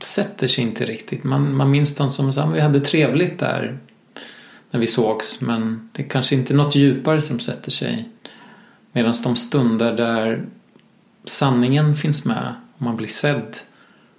[0.00, 1.24] sätter sig inte riktigt.
[1.24, 3.78] Man, man minns dem som att vi hade trevligt där
[4.70, 8.08] när vi sågs men det är kanske inte något djupare som sätter sig.
[8.92, 10.44] Medan de stunder där
[11.24, 13.56] sanningen finns med och man blir sedd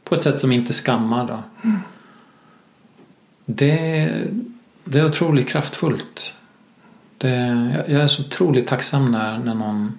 [0.03, 1.43] på ett sätt som inte skammar då.
[3.45, 4.13] Det,
[4.83, 6.33] det är otroligt kraftfullt.
[7.17, 7.29] Det,
[7.75, 9.97] jag- jag är så otroligt tacksam när, när någon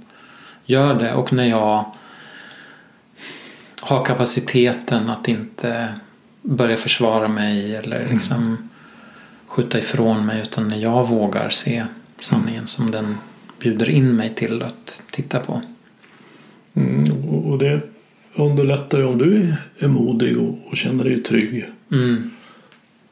[0.65, 1.85] gör det och när jag
[3.81, 5.95] har kapaciteten att inte
[6.43, 8.69] börja försvara mig eller liksom
[9.47, 11.85] skjuta ifrån mig utan när jag vågar se
[12.21, 13.17] sanningen som den
[13.61, 15.63] bjuder in mig till att titta på.
[16.75, 17.81] Mm, och- det
[18.37, 21.65] underlättar ju om du är modig och, och känner dig trygg.
[21.93, 22.31] Mm.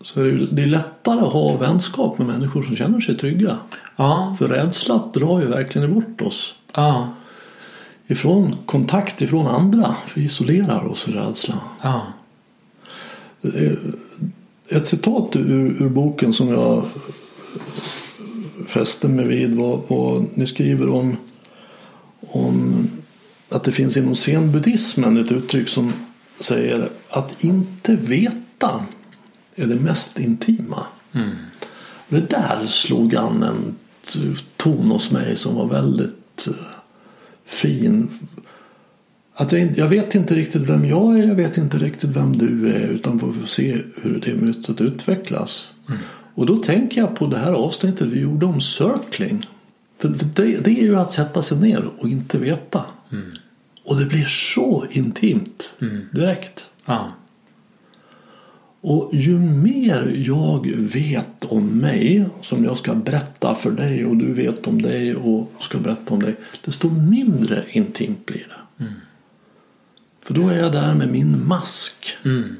[0.00, 3.16] Så är det, ju- det är lättare att ha vänskap med människor som känner sig
[3.16, 3.56] trygga.
[3.96, 7.08] Ja, För rädsla drar ju verkligen bort oss ja,
[8.08, 9.96] ifrån kontakt ifrån andra.
[10.14, 11.60] Vi isolerar oss i rädsla.
[11.82, 12.02] ja.
[14.68, 16.84] Ett citat ur, ur boken som jag
[18.66, 21.16] fäste mig vid var, var ni skriver om,
[22.20, 22.88] om
[23.48, 25.92] att det finns inom zenbuddhismen ett uttryck som
[26.40, 28.84] säger att inte veta
[29.54, 30.86] är det mest intima.
[31.12, 31.30] Mm.
[32.08, 33.74] Det där slog an en
[34.56, 36.77] ton hos mig som var väldigt eh,
[37.48, 38.08] fin.
[39.34, 42.72] Att jag, jag vet inte riktigt vem jag är, jag vet inte riktigt vem du
[42.72, 45.74] är utan får se hur det mötet utvecklas.
[46.34, 49.46] Och då tänker jag på det här avsnittet vi gjorde om circling.
[49.98, 52.84] För det, det är ju att sätta sig ner och inte veta.
[53.84, 55.74] Och det blir så intimt
[56.12, 56.66] direkt.
[56.84, 57.12] ja.
[58.80, 64.32] Och ju mer jag vet om mig som jag ska berätta för dig och du
[64.32, 68.84] vet om dig och ska berätta om dig desto mindre intimt blir det.
[70.22, 72.16] För då är jag där med min mask.
[72.24, 72.56] Mm.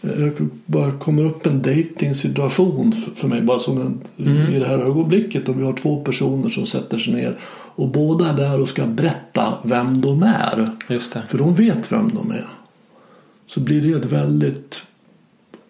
[0.00, 4.00] Jag bara kommer upp en dating situation för mig bara som en,
[4.54, 7.36] i det här ögonblicket och vi har två personer som sätter sig ner
[7.74, 10.68] och båda är där och ska berätta vem de är.
[11.28, 12.46] För de vet vem de är.
[13.46, 14.86] Så blir det ett väldigt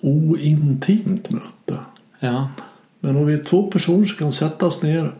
[0.00, 1.78] ointimt möte.
[2.18, 2.48] Ja.
[3.00, 5.12] Men om vi är två personer som kan sätta oss ner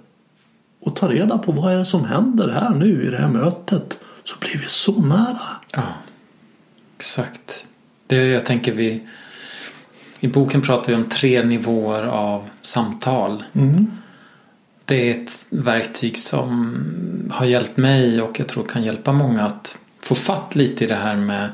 [0.80, 3.98] och ta reda på vad är det som händer här nu i det här mötet
[4.24, 5.40] så blir vi så nära.
[5.72, 5.86] Ja,
[6.96, 7.66] exakt.
[8.06, 9.06] Det jag tänker vi...
[10.20, 13.44] I boken pratar vi om tre nivåer av samtal.
[13.52, 13.90] Mm.
[14.84, 16.76] Det är ett verktyg som
[17.30, 20.94] har hjälpt mig och jag tror kan hjälpa många att få fatt lite i det
[20.94, 21.50] här med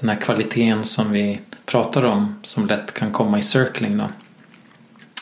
[0.00, 4.08] den här kvaliteten som vi pratar om som lätt kan komma i circling då.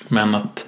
[0.09, 0.67] Men att,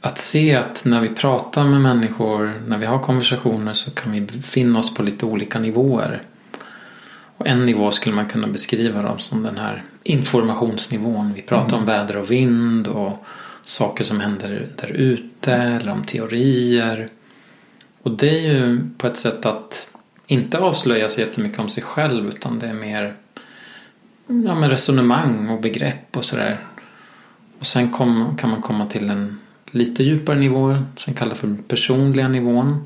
[0.00, 4.20] att se att när vi pratar med människor, när vi har konversationer så kan vi
[4.20, 6.22] befinna oss på lite olika nivåer.
[7.36, 11.32] Och en nivå skulle man kunna beskriva dem som den här informationsnivån.
[11.34, 13.24] Vi pratar om väder och vind och
[13.64, 17.08] saker som händer där ute eller om teorier.
[18.02, 19.94] Och det är ju på ett sätt att
[20.26, 23.16] inte avslöja så jättemycket om sig själv utan det är mer
[24.26, 26.58] ja, men resonemang och begrepp och sådär.
[27.58, 29.38] Och sen kom, kan man komma till en
[29.70, 32.84] lite djupare nivå som kallas för den personliga nivån.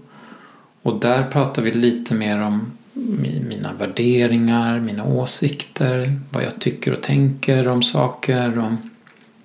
[0.82, 2.72] Och där pratar vi lite mer om
[3.48, 8.90] mina värderingar, mina åsikter, vad jag tycker och tänker om saker, om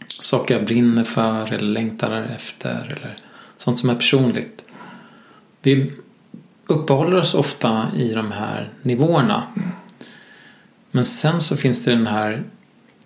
[0.07, 3.17] saker jag brinner för eller längtar efter eller
[3.57, 4.61] sånt som är personligt.
[5.61, 5.91] Vi,
[6.71, 9.43] uppehåller oss ofta i de här nivåerna.
[9.55, 9.69] Mm.
[10.91, 12.43] Men sen så finns det den här,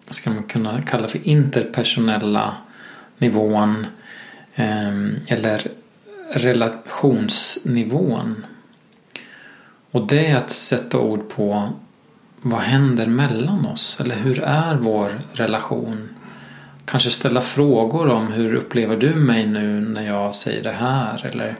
[0.09, 2.57] ska man kunna kalla för interpersonella
[3.17, 3.87] nivån.
[4.55, 5.67] Eh, eller
[6.31, 8.45] relationsnivån.
[9.91, 11.69] Och det är att sätta ord på
[12.41, 13.97] vad händer mellan oss?
[13.99, 16.09] Eller hur är vår relation?
[16.85, 21.25] Kanske ställa frågor om hur upplever du mig nu när jag säger det här?
[21.25, 21.55] Eller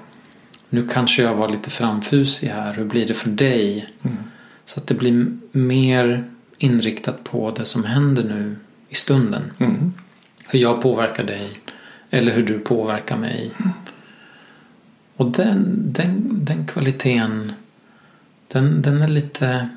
[0.70, 2.74] nu kanske jag var lite framfusig här.
[2.74, 3.90] Hur blir det för dig?
[4.04, 4.18] Mm.
[4.66, 8.56] Så att det blir mer inriktat på det som händer nu
[8.90, 9.44] i stunden.
[9.58, 9.94] Mm.
[10.48, 11.50] Hur jag påverkar dig.
[12.10, 13.52] Eller hur du påverkar mig.
[13.60, 13.72] Mm.
[15.16, 17.54] Och den, den, den kvaliteten
[18.48, 19.70] den, den är lite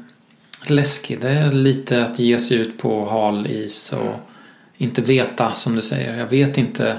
[0.69, 1.21] läskig.
[1.21, 4.31] Det är lite att ge sig ut på hal is och
[4.77, 6.17] inte veta som du säger.
[6.17, 6.99] Jag vet inte.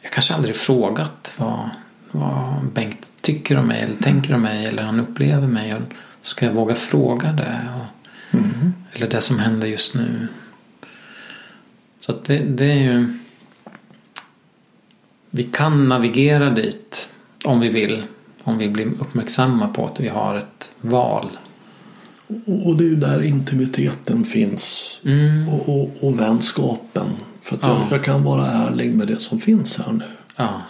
[0.00, 1.70] Jag kanske aldrig frågat vad,
[2.10, 5.74] vad Bengt tycker om mig eller tänker om mig eller han upplever mig.
[6.26, 7.68] Ska jag våga fråga det?
[8.30, 8.74] Mm.
[8.92, 10.28] Eller det som händer just nu.
[12.00, 13.18] Så att det, det är ju.
[15.30, 17.08] Vi kan navigera dit
[17.44, 18.02] om vi vill.
[18.42, 21.28] Om vi blir uppmärksamma på att vi har ett val.
[22.46, 25.00] Och det är ju där intimiteten finns.
[25.04, 25.48] Mm.
[25.48, 27.08] Och, och, och, vänskapen.
[27.42, 27.86] För att ja.
[27.90, 30.04] jag, jag, kan vara ärlig med det som finns här nu.
[30.36, 30.62] Ja.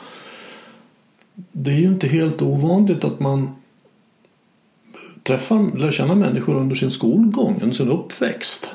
[1.53, 3.55] Det är ju inte helt ovanligt att man
[5.27, 8.71] träffar, lär känna människor under sin skolgång, under sin uppväxt.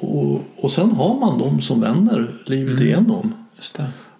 [0.00, 2.86] Och, och sen har man dem som vänner livet mm.
[2.86, 3.32] igenom.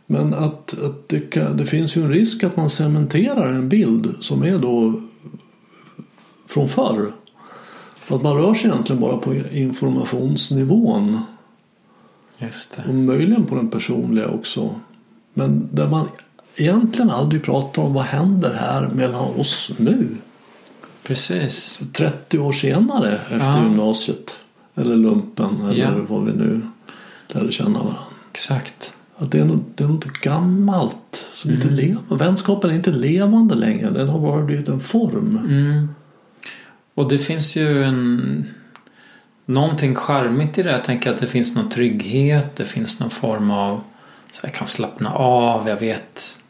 [0.06, 4.14] Men att, att det, kan, det, finns ju en risk att man cementerar en bild
[4.20, 5.00] som är då
[6.46, 7.12] från förr.
[8.08, 11.20] Att man rör sig egentligen bara på informationsnivån.
[12.38, 12.88] Just det.
[12.88, 14.74] Och möjligen på den personliga också.
[15.34, 16.08] Men där man
[16.56, 20.16] egentligen aldrig pratar om vad händer här mellan oss nu.
[21.06, 21.78] Precis.
[21.92, 23.62] 30 år senare efter ja.
[23.62, 24.38] gymnasiet.
[24.76, 25.90] Eller lumpen eller ja.
[26.08, 26.60] vad vi nu
[27.28, 27.98] lärde känna varandra.
[28.30, 28.96] Exakt.
[29.16, 31.62] Att det är något, det är något gammalt som mm.
[31.62, 32.16] inte lever.
[32.16, 33.90] Vänskapen är inte levande längre.
[33.90, 35.36] Den har bara blivit en form.
[35.36, 35.88] Mm.
[36.94, 38.46] Och det finns ju en
[39.46, 40.70] någonting charmigt i det.
[40.70, 42.56] Jag tänker att det finns någon trygghet.
[42.56, 43.80] Det finns någon form av
[44.32, 45.68] så jag kan slappna av.
[45.68, 46.40] Jag vet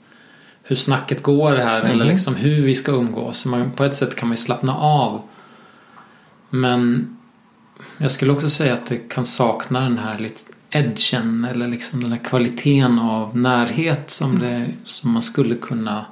[0.67, 1.81] hur snacket går här.
[1.81, 1.93] Mm.
[1.93, 3.47] Eller liksom hur vi ska umgås.
[3.47, 5.23] Man, på ett sätt kan man ju slappna av.
[6.51, 7.09] Men
[7.99, 12.13] jag skulle också säga att det kan sakna den här lite edgen eller liksom den
[12.13, 16.07] här kvaliteten av närhet som, det, som man skulle kunna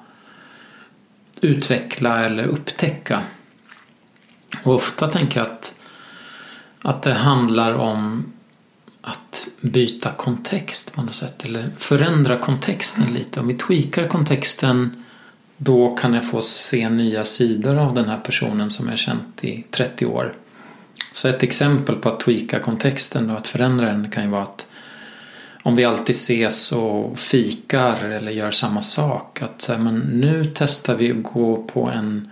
[1.41, 3.23] utveckla eller upptäcka.
[4.63, 5.75] Och ofta tänker jag att,
[6.83, 8.33] att det handlar om
[9.03, 13.41] att byta kontext på något sätt eller förändra kontexten lite.
[13.41, 15.05] Om vi tweakar kontexten
[15.57, 19.65] då kan jag få se nya sidor av den här personen som jag känt i
[19.71, 20.33] 30 år.
[21.13, 24.67] Så ett exempel på att tweaka kontexten och att förändra den kan ju vara att
[25.63, 29.43] om vi alltid ses och fikar eller gör samma sak.
[29.43, 32.31] Att men nu testar vi att gå på en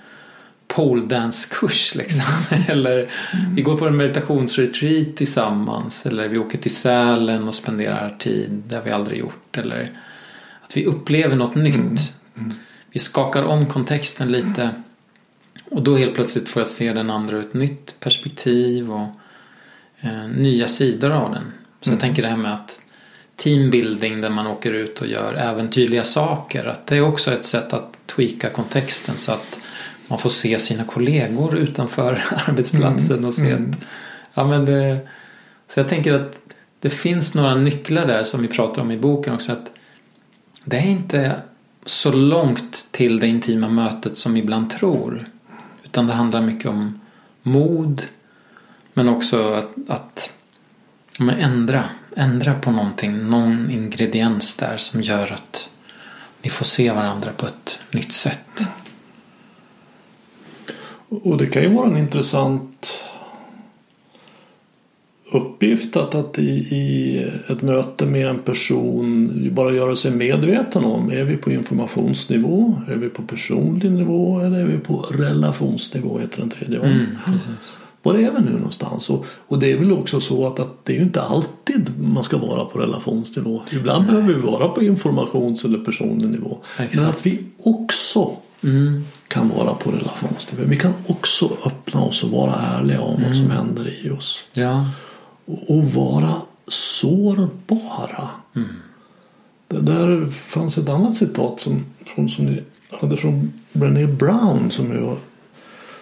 [0.75, 2.25] poledance-kurs liksom.
[2.69, 3.11] Eller
[3.55, 6.07] vi går på en meditationsretreat tillsammans.
[6.07, 8.63] Eller vi åker till Sälen och spenderar tid.
[8.73, 9.59] Har vi aldrig gjort.
[9.59, 9.93] Eller
[10.63, 11.77] att vi upplever något nytt.
[11.77, 11.97] Mm.
[12.37, 12.53] Mm.
[12.91, 14.71] Vi skakar om kontexten lite.
[15.71, 19.09] Och då helt plötsligt får jag se den andra ur ett nytt perspektiv och
[20.01, 21.53] eh, nya sidor av den.
[21.81, 22.01] Så jag mm.
[22.01, 22.83] tänker det här med att
[23.37, 26.65] teambuilding där man åker ut och gör äventyrliga saker.
[26.65, 29.60] Att det är också ett sätt att tweaka kontexten så att
[30.11, 33.71] man får se sina kollegor utanför arbetsplatsen och se mm.
[33.71, 33.87] att,
[34.35, 35.09] ja, men det,
[35.69, 36.37] Så jag tänker att
[36.81, 39.53] det finns några nycklar där som vi pratar om i boken också.
[39.53, 39.71] att
[40.65, 41.37] Det är inte
[41.85, 45.25] så långt till det intima mötet som ibland tror.
[45.85, 47.01] Utan det handlar mycket om
[47.43, 48.03] mod
[48.95, 50.33] men också att, att
[51.19, 51.85] men ändra,
[52.17, 55.71] ändra på någonting, någon ingrediens där som gör att
[56.43, 58.67] ni får se varandra på ett nytt sätt.
[61.11, 63.05] Och det kan ju vara en intressant
[65.33, 71.11] uppgift att, att i, i ett möte med en person bara göra sig medveten om
[71.11, 76.41] är vi på informationsnivå, är vi på personlig nivå eller är vi på relationsnivå heter
[76.41, 76.79] den tredje.
[76.79, 77.07] Mm,
[78.03, 79.11] var är vi nu någonstans?
[79.11, 82.25] Och, och det är väl också så att, att det är ju inte alltid man
[82.25, 83.63] ska vara på relationsnivå.
[83.73, 84.15] Ibland Nej.
[84.15, 86.59] behöver vi vara på informations eller personlig nivå.
[86.79, 86.97] Exakt.
[87.01, 89.05] Men att vi också mm.
[89.31, 90.63] Kan vara på relationsnivå.
[90.67, 93.29] Vi kan också öppna oss och vara ärliga om mm.
[93.29, 93.57] vad som mm.
[93.57, 94.45] händer i oss.
[94.53, 94.91] Ja.
[95.45, 96.35] Och, och vara
[96.69, 98.29] sårbara.
[98.57, 98.69] Mm.
[99.69, 102.63] Det där fanns ett annat citat som, som, som det
[103.01, 105.17] är från Brené Brown som ju har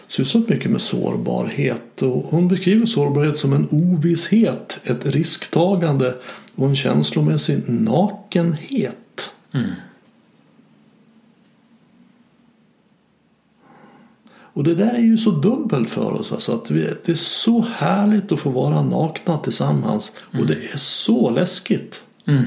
[0.09, 2.03] sysslat mycket med sårbarhet.
[2.03, 6.15] Och hon beskriver sårbarhet som en ovisshet, ett risktagande
[6.55, 9.33] och en känslomässig nakenhet.
[9.55, 9.71] Mm.
[14.59, 16.33] Och det där är ju så dubbelt för oss.
[16.33, 20.13] Alltså att vi, det är så härligt att få vara nakna tillsammans.
[20.39, 22.05] Och det är så läskigt.
[22.27, 22.45] Mm.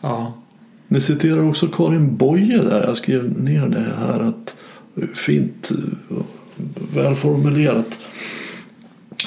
[0.00, 0.32] Ja.
[0.88, 2.86] Ni citerar också Karin Boye där.
[2.86, 4.20] Jag skrev ner det här.
[4.20, 4.56] att
[5.14, 6.16] Fint eh,
[6.94, 7.98] välformulerat.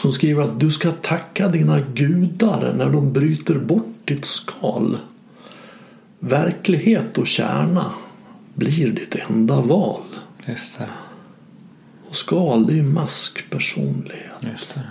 [0.03, 4.97] Hon skriver att du ska tacka dina gudar när de bryter bort ditt skal.
[6.19, 7.85] Verklighet och kärna
[8.55, 10.01] blir ditt enda val.
[10.49, 10.89] Just det.
[12.09, 14.43] Och skal det är ju maskpersonlighet.
[14.51, 14.83] Just det.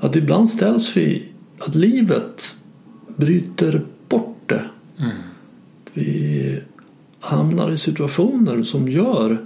[0.00, 2.56] Att ibland ställs vi att livet
[3.16, 4.64] bryter bort det.
[4.98, 5.16] Mm.
[5.92, 6.62] Vi
[7.20, 9.38] hamnar i situationer som gör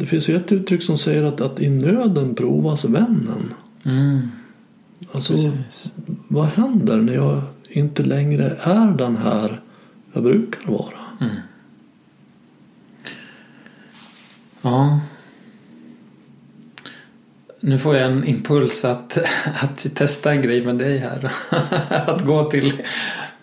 [0.00, 3.54] det finns ju ett uttryck som säger att, att i nöden provas vännen.
[3.82, 4.20] Mm.
[5.12, 5.92] Alltså, Precis.
[6.28, 9.60] vad händer när jag inte längre är den här
[10.12, 11.00] jag brukar vara?
[11.20, 11.36] Mm.
[14.62, 15.00] Ja.
[17.60, 19.18] Nu får jag en impuls att,
[19.60, 21.32] att testa en grej med dig här.
[21.88, 22.82] att gå till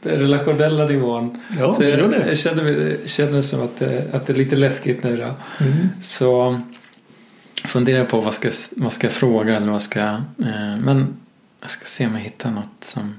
[0.02, 1.42] relationella nivån.
[1.60, 2.28] Ja, Så jag, det.
[2.28, 5.64] jag känner, känner som att det, att det är lite läskigt nu då.
[5.66, 5.90] Mm.
[6.02, 6.62] Så
[7.66, 11.18] funderar på vad ska, vad ska jag fråga eller vad ska eh, Men
[11.62, 13.16] jag ska se om jag hittar något som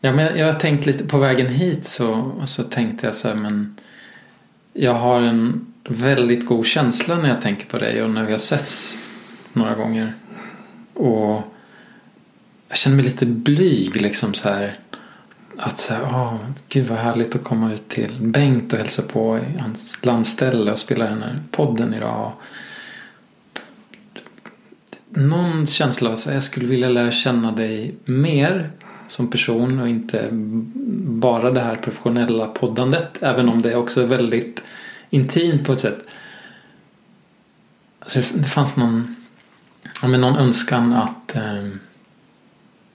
[0.00, 3.34] Ja men jag, har tänkt lite på vägen hit så, så tänkte jag så här
[3.34, 3.76] men
[4.76, 8.38] jag har en väldigt god känsla när jag tänker på dig och när vi har
[8.38, 8.96] setts
[9.52, 10.12] några gånger.
[10.94, 11.42] Och
[12.68, 14.78] jag känner mig lite blyg liksom så här.
[15.56, 16.36] Att så här, åh,
[16.68, 20.78] gud vad härligt att komma ut till Bengt och hälsa på i hans landställe och
[20.78, 22.32] spela den här podden idag.
[25.08, 28.70] Någon känsla av att jag skulle vilja lära känna dig mer
[29.08, 30.28] som person och inte
[31.08, 33.22] bara det här professionella poddandet.
[33.22, 34.62] Även om det också är väldigt
[35.10, 36.04] intimt på ett sätt.
[38.00, 39.16] Alltså det- fanns någon,
[40.02, 41.66] ja, men någon önskan att eh,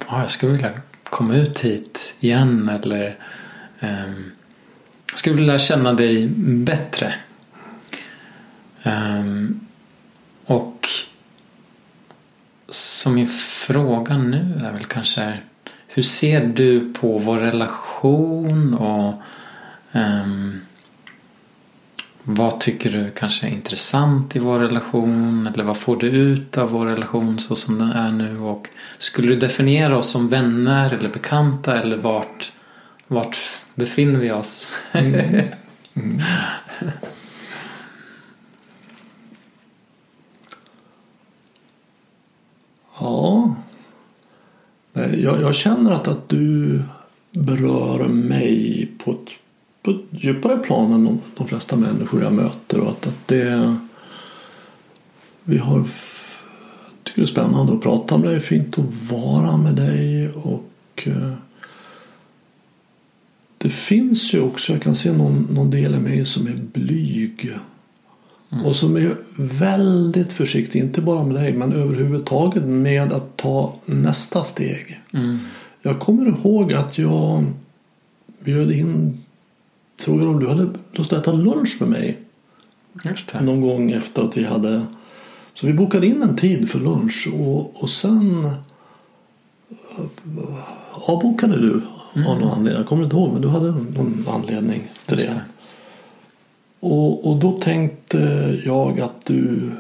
[0.07, 0.72] ja, jag skulle vilja
[1.03, 3.18] komma ut hit igen eller
[3.80, 4.10] eh,
[5.10, 7.16] jag skulle vilja känna dig bättre.
[8.84, 9.24] Eh,
[10.45, 10.88] och
[12.70, 15.39] så min fråga nu är väl kanske
[15.91, 19.13] hur ser du på vår relation och
[19.91, 20.61] um,
[22.23, 25.47] vad tycker du kanske är intressant i vår relation?
[25.53, 28.39] Eller vad får du ut av vår relation så som den är nu?
[28.39, 31.79] Och skulle du definiera oss som vänner eller bekanta?
[31.79, 32.51] Eller vart,
[33.07, 33.37] vart
[33.75, 34.73] befinner vi oss?
[34.93, 35.45] Mm.
[35.93, 36.21] Mm.
[42.99, 43.55] Ja.
[45.00, 46.82] Eh, jag, jag känner att, att du
[47.32, 49.30] berör mig på ett,
[49.84, 52.80] på ett djupare plan än de, de flesta människor jag möter.
[52.80, 53.76] Och att, att det,
[55.43, 55.88] vi har, jag
[57.04, 58.39] tycker det är spännande att prata med dig.
[58.39, 60.30] Fint att vara med dig.
[60.30, 61.34] Och eh,
[63.58, 67.52] det finns ju också, jag kan se någon, någon del i mig som är blyg.
[68.50, 74.43] Och som är väldigt försiktig, inte bara med dig men överhuvudtaget med att ta nästa
[74.43, 75.02] steg.
[75.14, 75.39] Mm.
[75.82, 77.45] Jag kommer ihåg att jag
[78.39, 79.24] bjöd in,
[80.00, 82.18] frågade om du hade lust att äta lunch med mig
[83.41, 84.86] någon gång efter att vi hade
[85.54, 88.56] så vi bokade in en tid för lunch och, och sen eh,
[90.91, 91.82] avbokade du
[92.14, 92.74] av någon anledning.
[92.74, 95.34] Jag kommer inte ihåg men du hade någon anledning till Just det.
[95.34, 95.59] det.
[96.80, 98.19] Och, och då tänkte
[98.65, 99.71] jag att du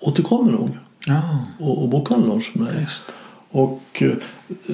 [0.00, 0.70] återkommer nog.
[1.06, 1.22] Ja,
[1.60, 2.86] och, och bokar en lunch med mig.
[3.50, 4.12] Och eh,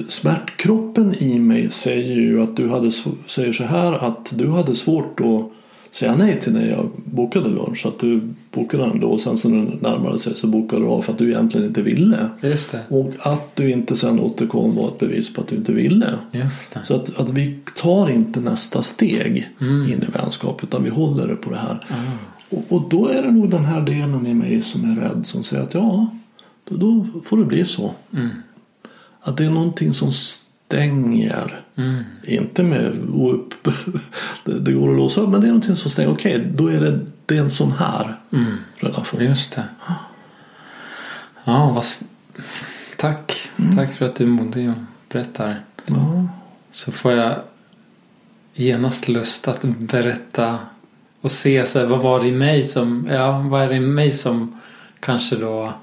[0.09, 2.91] smärtkroppen i mig säger ju att du hade
[3.27, 5.58] säger så här att du hade svårt att
[5.91, 7.85] säga nej till när jag bokade lunch.
[7.85, 8.21] Att du
[8.51, 11.11] bokade den då och sen så när den närmade sig så bokade du av för
[11.11, 12.29] att du egentligen inte ville.
[12.41, 12.81] just det.
[12.89, 16.07] Och att du inte sen återkom var ett bevis på att du inte ville.
[16.31, 16.79] Just det.
[16.85, 19.83] Så att, att vi tar inte nästa steg Mm.
[19.83, 21.85] in i vänskap utan vi håller det på det här.
[21.89, 22.55] Ah.
[22.55, 25.43] Och, och då är det nog den här delen i mig som är rädd som
[25.43, 26.07] säger att ja,
[26.69, 27.91] då, då får det bli så.
[28.13, 28.29] Mm.
[29.21, 30.11] Att det är någonting som
[30.69, 31.61] stänger.
[31.75, 32.03] Mm.
[32.23, 33.53] Inte med upp,
[34.43, 36.11] det, det går att låsa upp men det är någonting som stänger.
[36.11, 38.57] Okej, då är det, det är en sån här Mm.
[38.77, 39.21] relation.
[39.21, 39.63] Just det.
[41.43, 41.85] Ja, vad...
[42.97, 43.49] Tack.
[43.75, 44.75] Tack för att du är modig och
[45.11, 45.63] berättar.
[45.85, 46.27] Ja.
[46.71, 47.35] Så får jag
[48.53, 50.59] genast lust att berätta
[51.21, 53.79] och se så här, vad var det i mig som, ja vad är det i
[53.79, 54.59] mig som
[54.99, 55.73] kanske då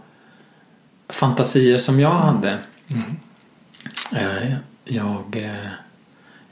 [1.08, 2.58] fantasier som jag hade.
[4.12, 4.52] Eh,
[4.88, 5.68] jag, eh,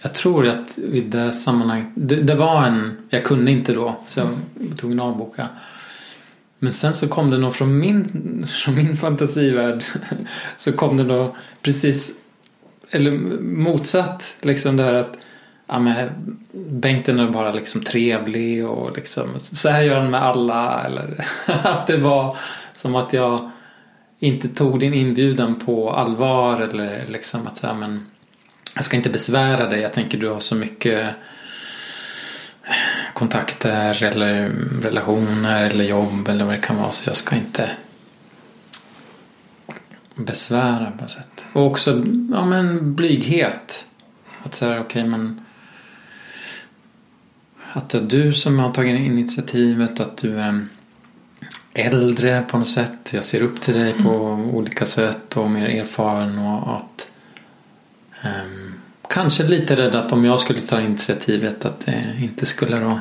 [0.01, 4.21] jag tror att i det sammanhanget, det, det var en, jag kunde inte då så
[4.21, 5.49] jag var tvungen att avboka.
[6.59, 9.85] Men sen så kom det nog från min, från min fantasivärld
[10.57, 12.21] så kom det då precis
[12.91, 13.11] eller
[13.41, 15.17] motsatt liksom det här att
[15.67, 16.09] ja, men
[16.53, 21.87] Bengten är bara liksom trevlig och liksom så här gör han med alla eller att
[21.87, 22.37] det var
[22.75, 23.51] som att jag
[24.19, 28.07] inte tog din inbjudan på allvar eller liksom att så här men
[28.75, 29.81] jag ska inte besvära dig.
[29.81, 31.15] Jag tänker du har så mycket
[33.13, 34.49] kontakter eller
[34.83, 37.71] relationer eller jobb eller vad det kan vara så jag ska inte
[40.15, 41.45] besvära på något sätt.
[41.53, 43.87] Och också ja, men blyghet.
[44.43, 45.41] Att säga okej okay, men
[47.73, 50.67] att det är du som har tagit initiativet att du är
[51.73, 53.11] äldre på något sätt.
[53.13, 54.11] Jag ser upp till dig på
[54.53, 56.94] olika sätt och mer erfaren och att
[59.15, 63.01] kanske lite rädd att om jag skulle ta initiativet att det inte skulle då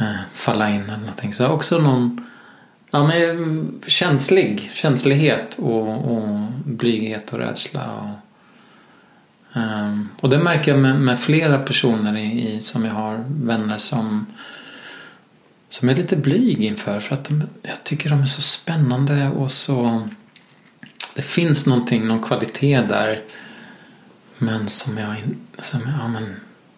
[0.00, 1.34] eh, falla in eller någonting.
[1.34, 2.26] Så också någon
[2.90, 7.90] ja, men, känslig, känslighet och, och blyghet och rädsla.
[7.92, 13.24] Och, um, och det märker jag med, med flera personer i, i, som jag har
[13.28, 14.26] vänner som
[15.68, 19.52] som är lite blyg inför för att de, jag tycker de är så spännande och
[19.52, 20.08] så
[21.14, 23.22] det finns någonting, någon kvalitet där
[24.42, 25.16] men som jag,
[25.58, 26.24] som, ja, men,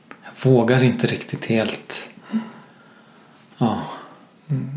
[0.09, 2.09] jag vågar inte riktigt helt
[3.59, 3.83] ja.
[4.51, 4.71] Mm.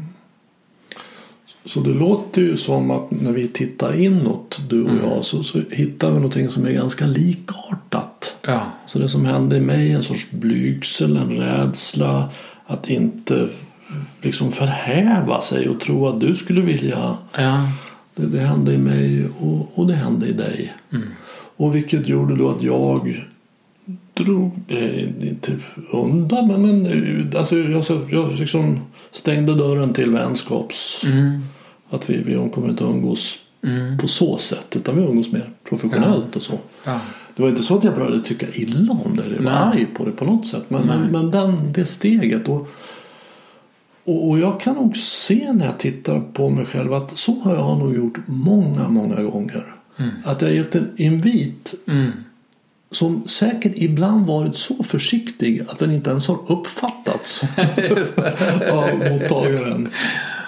[1.66, 5.62] Så det låter ju som att när vi tittar inåt du och jag så, så
[5.72, 8.38] hittar vi någonting som är ganska likartat.
[8.42, 8.62] Ja.
[8.86, 12.30] Så det som hände i mig en sorts blygsel, en rädsla
[12.66, 13.50] att inte
[14.22, 17.18] liksom förhäva sig och tro att du skulle vilja.
[17.38, 17.72] Ja.
[18.16, 20.74] Det, det hände i mig och, och det hände i dig.
[20.92, 21.08] Mm.
[21.58, 23.26] Och vilket gjorde då att jag
[24.14, 25.56] drog, eh, inte
[25.92, 28.80] undan, men, men alltså, jag, jag liksom
[29.12, 31.04] stängde dörren till vänskaps...
[31.06, 31.42] Mm.
[31.90, 33.98] Att vi, vi kommer inte umgås Mm.
[33.98, 36.60] på så sätt utan vi umgås mer professionellt och så.
[36.84, 37.00] Ja.
[37.36, 40.06] Det var inte så att jag började tycka illa om det eller var arg på
[40.06, 40.64] det på något sätt.
[40.68, 42.48] Men, men, men den, det steget.
[42.48, 42.68] Och,
[44.04, 47.56] och, och jag kan nog se när jag tittar på mig själv att så har
[47.56, 49.64] jag nog gjort många, många gånger.
[49.98, 50.12] Mm.
[50.26, 52.12] Att jag har gett en invit Mm.
[52.92, 57.42] som säkert ibland varit så försiktig att den inte ens har uppfattats
[58.72, 59.90] av mottagaren.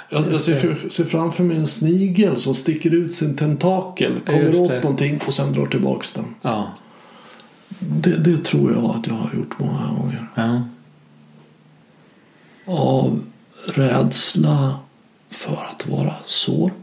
[0.09, 4.83] Jag, jag ser, ser framför mig en snigel som sticker ut sin tentakel, kommer åt
[4.83, 6.25] någonting och sen drar tillbaks den.
[6.41, 6.67] Ja.
[7.79, 10.27] Det, det tror jag att jag har gjort många gånger.
[10.35, 10.61] Ja.
[12.65, 13.21] Av
[13.65, 14.79] rädsla
[15.29, 16.78] för att vara sårbar.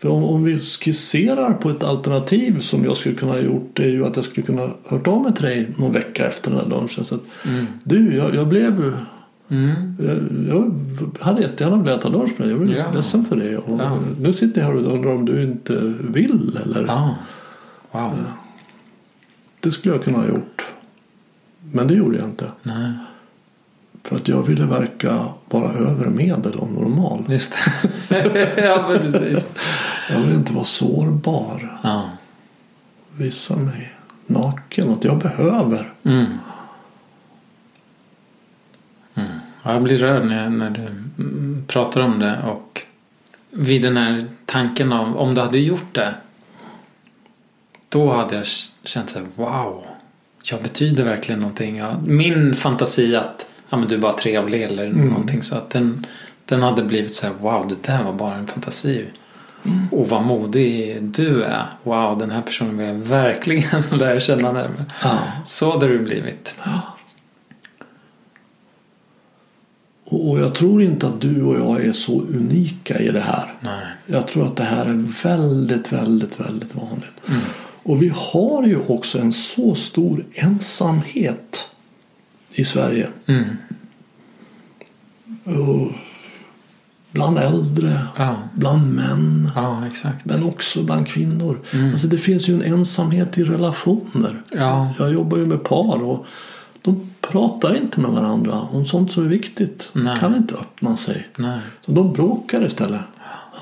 [0.00, 3.82] För om, om vi skisserar på ett alternativ som jag skulle kunna ha gjort det
[3.84, 6.60] är ju att jag skulle kunna hört av mig till dig någon vecka efter den
[6.60, 7.04] här lunchen.
[7.04, 7.66] Så att, Mm.
[7.84, 8.94] du, jag, jag blev
[9.50, 9.96] Mm.
[10.48, 10.74] jag,
[11.20, 12.56] hade jättegärna velat äta lunch med dig.
[12.56, 12.92] Jag är Ja.
[12.94, 13.56] ledsen för det.
[13.58, 13.98] Och Ja.
[14.20, 16.58] Nu sitter jag här och undrar om du inte vill.
[16.64, 16.84] Eller?
[16.88, 17.14] Ja.
[17.92, 18.12] Wow.
[19.60, 20.66] Det skulle jag kunna ha gjort.
[21.72, 22.44] Men det gjorde jag inte.
[22.62, 22.92] Nej.
[24.02, 25.18] För att jag ville verka
[25.50, 27.24] vara över medel och normal.
[27.28, 27.52] Just
[28.08, 28.52] det.
[28.64, 29.46] ja, precis.
[30.10, 31.78] Jag ville inte vara sårbar.
[31.82, 32.10] Ja.
[33.16, 33.92] Visa mig
[34.26, 34.90] naken.
[34.90, 35.92] Att jag behöver.
[36.02, 36.26] Mm.
[39.14, 39.30] Mm.
[39.62, 42.86] Ja, jag blir rörd när, när du mm, pratar om det och
[43.50, 46.14] vid den här tanken av om du hade gjort det
[47.88, 48.46] då hade jag
[48.84, 49.84] känt så här, wow
[50.42, 51.76] jag betyder verkligen någonting.
[51.76, 56.06] Ja, min fantasi att ja, men du är bara trevlig eller någonting så att den,
[56.44, 59.06] den hade blivit så här, wow det där var bara en fantasi.
[59.90, 61.66] Och vad modig du är.
[61.82, 64.84] Wow den här personen vill jag verkligen lära känna närmare.
[65.02, 65.18] Ja.
[65.46, 66.54] Så hade det blivit.
[70.04, 73.54] Och, och jag tror inte att du och jag är så unika i det här.
[73.60, 73.86] Nej.
[74.06, 77.28] Jag tror att det här är väldigt, väldigt, väldigt vanligt.
[77.28, 77.40] Mm.
[77.82, 81.68] Och vi har ju också en så stor ensamhet
[82.52, 83.08] i Sverige.
[83.26, 83.56] Mm.
[85.44, 85.92] Och
[87.12, 88.36] bland äldre, Ja.
[88.54, 89.84] bland män, Ja,
[90.24, 91.60] men också bland kvinnor.
[91.72, 91.90] Mm.
[91.92, 94.42] Alltså det finns ju en ensamhet i relationer.
[94.50, 94.92] Ja.
[94.98, 96.26] Jag jobbar ju med par och
[96.82, 99.90] de pratar inte med varandra om sånt som är viktigt.
[99.92, 101.28] De kan inte öppna sig.
[101.36, 101.58] Nej.
[101.86, 103.00] Så de bråkar istället.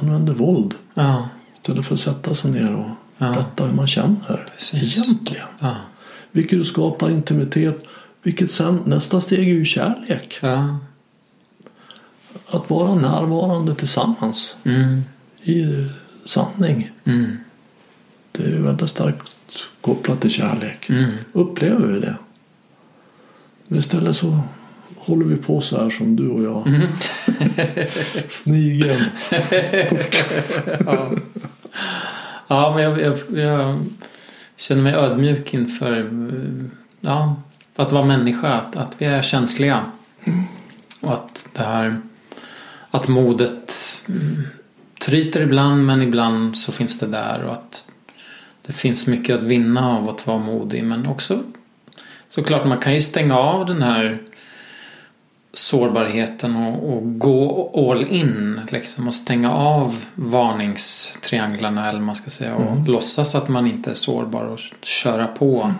[0.00, 0.74] Använder våld.
[0.94, 1.28] Ja.
[1.60, 2.86] Istället för att sätta sig ner och
[3.20, 3.30] Ja.
[3.30, 4.48] berätta hur man känner.
[4.56, 4.96] Precis.
[4.98, 5.46] Egentligen.
[5.60, 5.74] Ja.
[6.32, 7.84] Vilket skapar intimitet.
[8.22, 10.38] Vilket sen, nästa steg är ju kärlek.
[10.42, 10.78] Ja.
[12.50, 15.02] Att vara närvarande tillsammans Mm.
[15.42, 15.86] i
[16.24, 16.90] sanning.
[17.04, 17.36] Mm.
[18.32, 19.32] Det är väldigt starkt
[19.80, 20.88] kopplat till kärlek.
[20.88, 21.10] Mm.
[21.32, 22.16] Upplever vi det.
[23.66, 24.40] Men istället så
[24.96, 26.66] håller vi på så här som du och jag.
[26.66, 26.88] Mm.
[28.28, 29.04] Snigeln.
[30.86, 31.10] ja.
[32.48, 33.78] ja, men jag, jag, jag
[34.56, 36.10] känner mig ödmjuk inför
[37.00, 37.36] ja,
[37.76, 38.48] att vara människa.
[38.52, 39.84] Att, att vi är känsliga.
[41.00, 42.00] Och att det här
[42.90, 43.74] att modet
[44.08, 44.42] mm,
[45.00, 47.44] tryter ibland men ibland så finns det där.
[47.44, 47.88] Och att
[48.66, 50.84] det finns mycket att vinna av att vara modig.
[50.84, 51.42] Men också
[52.28, 54.18] såklart man kan ju stänga av den här
[55.52, 62.54] sårbarheten och, och gå all in liksom och stänga av varningstrianglarna eller man ska säga
[62.54, 62.84] och Mm.
[62.84, 65.72] låtsas att man inte är sårbar och köra på.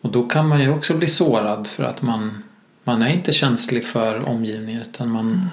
[0.00, 2.42] Och då kan man ju också bli sårad för att man,
[2.84, 5.50] man är inte känslig för omgivningen utan man,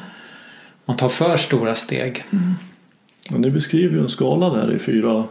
[0.85, 2.23] man tar för stora steg.
[3.31, 5.23] Och ni beskriver ju en skala där i fyra,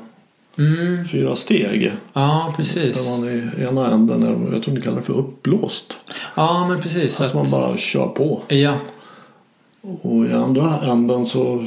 [0.58, 1.04] Mm.
[1.08, 1.92] fyra steg.
[2.12, 3.06] Ja, precis.
[3.06, 5.98] Där man i ena änden är, jag tror ni kallar det för uppblåst.
[6.34, 7.20] Ja, men precis.
[7.20, 8.42] Alltså man Att, bara kör på.
[8.48, 8.76] ja,
[10.02, 11.66] Och i andra änden så,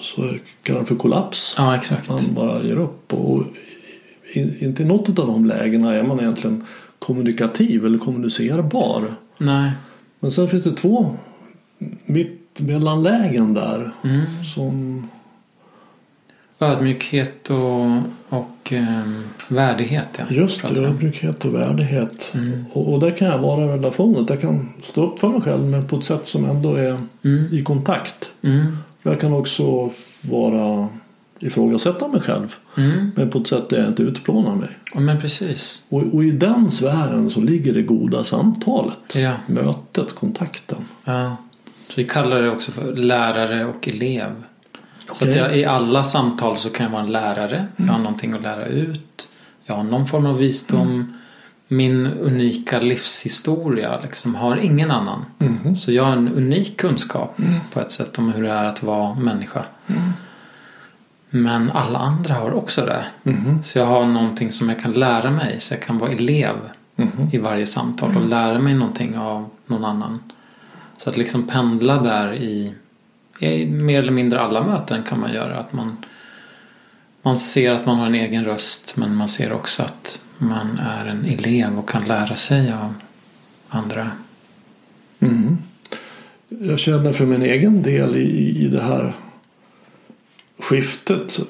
[0.00, 0.30] så
[0.62, 1.54] kallar det för kollaps.
[1.58, 2.10] ja, exakt.
[2.10, 3.12] Man bara ger upp.
[3.14, 3.42] Och
[4.34, 6.64] i- inte i något av de lägena är man egentligen
[6.98, 9.04] kommunikativ eller kommunicerbar.
[9.38, 9.70] Nej.
[10.20, 11.16] Men sen finns det två
[12.60, 13.92] mittemellanlägen där.
[14.04, 14.20] Mm.
[14.54, 15.08] Som,
[16.60, 17.86] Ödmjukhet och,
[18.38, 20.08] och ehm, värdighet.
[20.18, 22.30] Ja, just det, ödmjukhet och värdighet.
[22.34, 22.64] Mm.
[22.72, 24.26] Och, och där kan jag vara i relationen.
[24.28, 27.48] Jag kan stå upp för mig själv men på ett sätt som ändå är Mm.
[27.52, 28.32] i kontakt.
[28.42, 28.76] Mm.
[29.02, 29.90] Jag kan också
[30.30, 30.88] vara
[31.38, 32.54] ifrågasätta mig själv.
[32.76, 33.10] Mm.
[33.16, 34.68] Men på ett sätt där jag inte utplånar mig.
[34.94, 35.82] Ja, men precis.
[35.88, 39.14] Och, och i den sfären så ligger det goda samtalet.
[39.14, 39.32] Ja.
[39.46, 40.84] Mötet, kontakten.
[41.04, 41.36] ja.
[41.88, 44.44] Så vi kallar det också för lärare och elev.
[45.06, 45.30] Så Okej.
[45.30, 47.66] att jag, i alla samtal så kan jag vara en lärare.
[47.76, 49.28] Jag har någonting att lära ut.
[49.64, 51.14] Jag har någon form av visdom.
[51.68, 55.24] Min unika livshistoria liksom har ingen annan.
[55.38, 55.76] Mhm.
[55.76, 57.36] Så jag har en unik kunskap
[57.72, 59.64] på ett sätt om hur det är att vara människa.
[61.30, 63.04] Men alla andra har också det.
[63.22, 63.62] Mhm.
[63.62, 65.56] Så jag har någonting som jag kan lära mig.
[65.60, 66.54] Så jag kan vara elev
[66.96, 67.28] Mhm.
[67.32, 70.18] i varje samtal och lära mig någonting av någon annan.
[70.98, 72.74] Så att liksom pendla där i,
[73.38, 75.58] i mer eller mindre alla möten kan man göra.
[75.58, 75.96] Att man,
[77.22, 81.06] man ser att man har en egen röst men man ser också att man är
[81.06, 82.94] en elev och kan lära sig av
[83.68, 84.10] andra.
[85.20, 85.58] Mm.
[86.48, 89.12] Jag känner för min egen del i, i det här
[90.58, 91.40] skiftet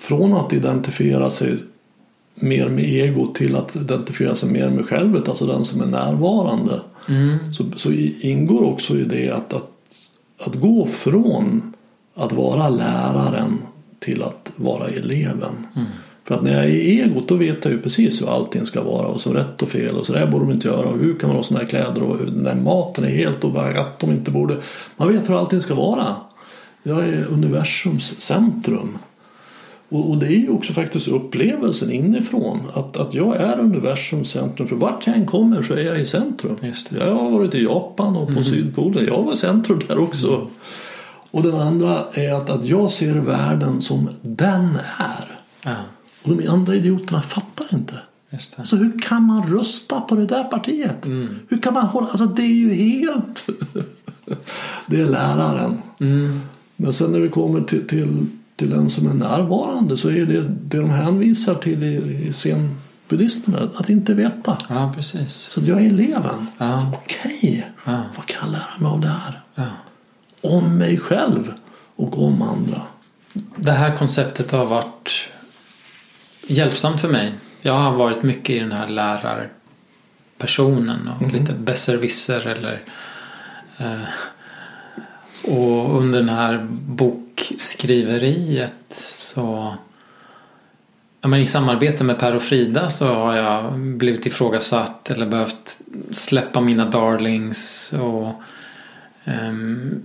[0.00, 1.58] från att identifiera sig
[2.34, 6.80] mer med ego till att identifiera sig mer med självet, alltså den som är närvarande.
[7.08, 7.52] Mm.
[7.52, 9.70] Så, så ingår också i det att, att,
[10.40, 11.72] att gå från
[12.14, 13.58] att vara läraren
[13.98, 15.66] till att vara eleven.
[16.24, 18.82] För att när jag är i egot då vet jag ju precis hur allting ska
[18.82, 21.18] vara och så rätt och fel och så där borde de inte göra och hur
[21.18, 24.10] kan man ha såna här kläder och den där maten är helt och att de
[24.10, 24.56] inte borde.
[24.96, 26.16] Man vet hur allting ska vara.
[26.82, 28.98] Jag är universums centrum.
[29.92, 34.68] Och, och det är ju också faktiskt upplevelsen inifrån att, att jag är universums centrum.
[34.68, 36.56] För vart jag än kommer så är jag i centrum.
[36.90, 39.06] Jag har varit i Japan och på Sydpolen.
[39.06, 40.46] Jag var i centrum där också.
[41.30, 45.38] Och den andra är att, att jag ser världen som den är.
[45.64, 45.76] Ja,
[46.22, 47.94] Och de andra idioterna fattar inte.
[48.30, 48.58] just.
[48.58, 51.06] Alltså hur kan man rösta på det där partiet?
[51.48, 52.06] Hur kan man hålla...
[52.06, 53.46] Alltså det är ju helt...
[54.86, 55.82] det är läraren.
[56.00, 56.40] Mm.
[56.76, 58.26] Men sen när vi kommer till, till,
[58.62, 63.70] till den som är närvarande så är det det de hänvisar till i, i zen-buddhismen.
[63.76, 64.58] Att inte veta.
[64.68, 65.32] Ja, precis.
[65.32, 66.46] Så jag är eleven.
[66.58, 66.92] Ja.
[66.94, 68.02] Okej, Ja.
[68.16, 69.40] vad kan jag lära mig av det här?
[69.54, 69.66] Ja.
[70.42, 71.52] Om mig själv
[71.96, 72.80] och om andra.
[73.56, 75.28] Det här konceptet har varit
[76.46, 77.32] hjälpsamt för mig.
[77.62, 82.80] Jag har varit mycket i den här lärarpersonen och lite besserwisser eller
[83.78, 84.00] eh,
[85.44, 86.66] och under den här
[87.50, 89.74] bokskriveriet så
[91.20, 95.80] ja, men i samarbete med Per och Frida så har jag blivit ifrågasatt eller behövt
[96.12, 98.42] släppa mina darlings och
[99.24, 100.02] um,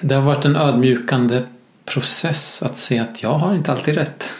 [0.00, 1.42] det har varit en ödmjukande
[1.84, 4.30] process att se att jag har inte alltid rätt.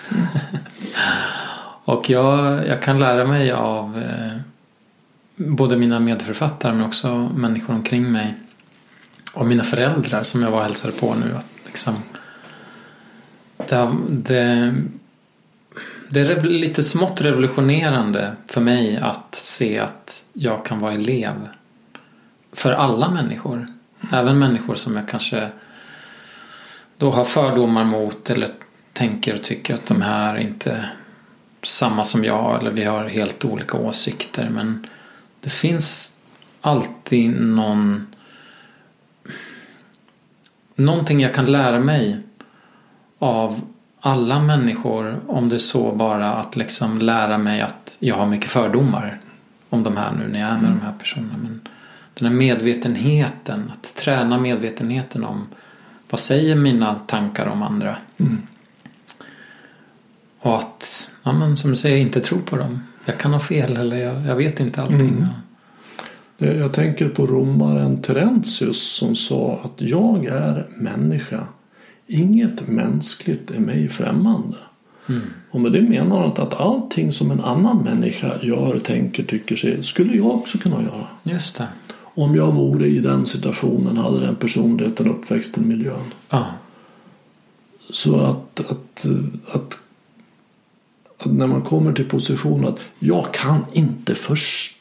[1.84, 4.36] och jag, jag kan lära mig av eh,
[5.36, 8.34] både mina medförfattare men också människor omkring mig.
[9.34, 11.36] Och mina föräldrar som jag var och hälsade på nu.
[11.36, 11.94] Att liksom,
[13.56, 14.74] det, det,
[16.08, 21.48] Det är lite smått revolutionerande för mig att se att jag kan vara elev.
[22.52, 23.66] För alla människor.
[24.12, 25.48] Även människor som jag kanske
[26.96, 28.48] då har fördomar mot eller
[28.92, 30.94] tänker och tycker att de här inte är
[31.62, 34.48] samma som jag eller vi har helt olika åsikter.
[34.48, 34.86] Men
[35.40, 36.16] det finns
[36.60, 38.06] alltid någon
[40.84, 42.20] någonting jag kan lära mig
[43.18, 43.60] av
[44.00, 49.18] alla människor om det så bara att liksom lära mig att jag har mycket fördomar
[49.68, 50.78] om de här nu när jag är med mm.
[50.78, 51.34] de här personerna.
[51.42, 51.60] Men
[52.14, 55.46] den här medvetenheten, att träna medvetenheten om
[56.10, 57.96] vad säger mina tankar om andra?
[58.16, 58.42] Mm.
[60.40, 62.82] Och att, ja, men som du säger, inte tro på dem.
[63.04, 65.00] Jag kan ha fel eller jag, jag vet inte allting.
[65.00, 65.26] Mm.
[66.42, 71.46] Jag tänker på romaren Terentius som sa att jag är människa.
[72.06, 74.56] Inget mänskligt är mig främmande.
[75.08, 75.22] Mm.
[75.50, 79.84] Och med det menar han att allting som en annan människa gör, tänker, tycker sig
[79.84, 81.06] skulle jag också kunna göra.
[81.22, 81.68] Just det.
[82.14, 86.14] Om jag vore i den situationen hade den personligheten uppväxten miljön.
[86.28, 86.44] Ah.
[87.90, 89.06] Så att, att,
[89.54, 89.78] att,
[91.18, 94.79] att, när man kommer till positionen att jag kan inte förstå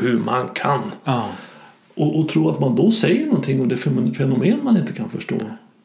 [0.00, 0.80] hur man kan.
[1.04, 1.22] Ah.
[1.94, 5.36] Och, och tro att man då säger någonting om det fenomen man inte kan förstå.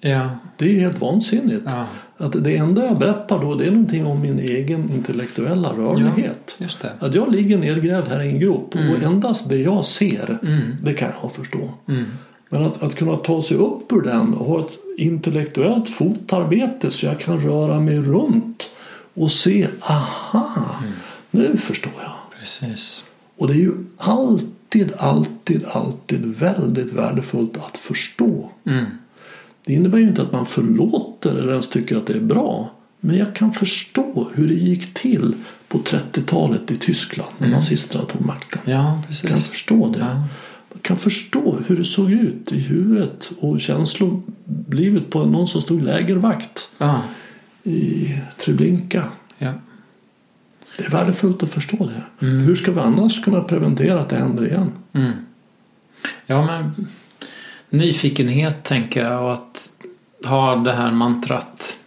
[0.02, 0.30] Ja.
[0.58, 1.66] Det är ju helt vansinnigt.
[1.66, 1.86] Ja.
[2.18, 6.58] Att det enda jag berättar då det är någonting om min egen intellektuella rörlighet.
[6.58, 6.90] Ja.
[7.00, 8.92] Att jag ligger nedgrävd här i en grop mm.
[8.92, 10.62] och endast det jag ser mm.
[10.84, 11.74] det kan jag förstå.
[11.88, 12.06] Mm.
[12.50, 17.06] Men att, att kunna ta sig upp ur den och ha ett intellektuellt fotarbete så
[17.06, 18.70] jag kan röra mig runt
[19.14, 20.94] och se aha, mm.
[21.32, 22.40] nu förstår jag.
[22.40, 23.04] Precis.
[23.42, 28.52] Och det är ju alltid, alltid, alltid väldigt värdefullt att förstå.
[28.66, 28.86] Mm.
[29.66, 32.72] Det innebär ju inte att man förlåter eller ens tycker att det är bra.
[33.00, 35.34] Men jag kan förstå hur det gick till
[35.68, 37.56] på 30-talet i Tyskland när mm.
[37.56, 38.62] nazisterna tog makten.
[38.66, 39.24] Ja, precis.
[39.24, 40.00] Jag kan förstå det.
[40.00, 40.28] Ja.
[40.74, 45.82] Jag kan förstå hur det såg ut i huvudet och känslolivet på någon som stod
[45.82, 47.02] lägervakt ja.
[47.64, 49.04] i Treblinka.
[49.38, 49.54] Ja.
[50.78, 52.26] Det är värdefullt att förstå det.
[52.26, 52.40] Mm.
[52.40, 54.72] Hur ska vi annars kunna preventera att det händer igen?
[54.94, 55.12] Mm.
[56.26, 56.88] Ja, men
[57.70, 59.70] nyfikenhet tänker jag och att
[60.26, 61.78] ha det här mantrat.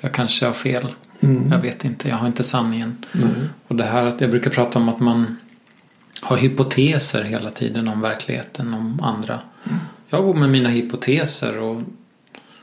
[0.00, 0.86] Jag kanske har fel.
[1.20, 1.52] Mm.
[1.52, 2.08] Jag vet inte.
[2.08, 2.96] Jag har inte sanningen.
[3.68, 5.36] Och det här att jag brukar prata om att man
[6.22, 9.40] har hypoteser hela tiden om verkligheten, om andra.
[9.64, 9.78] Mm.
[10.08, 11.82] Jag går med mina hypoteser och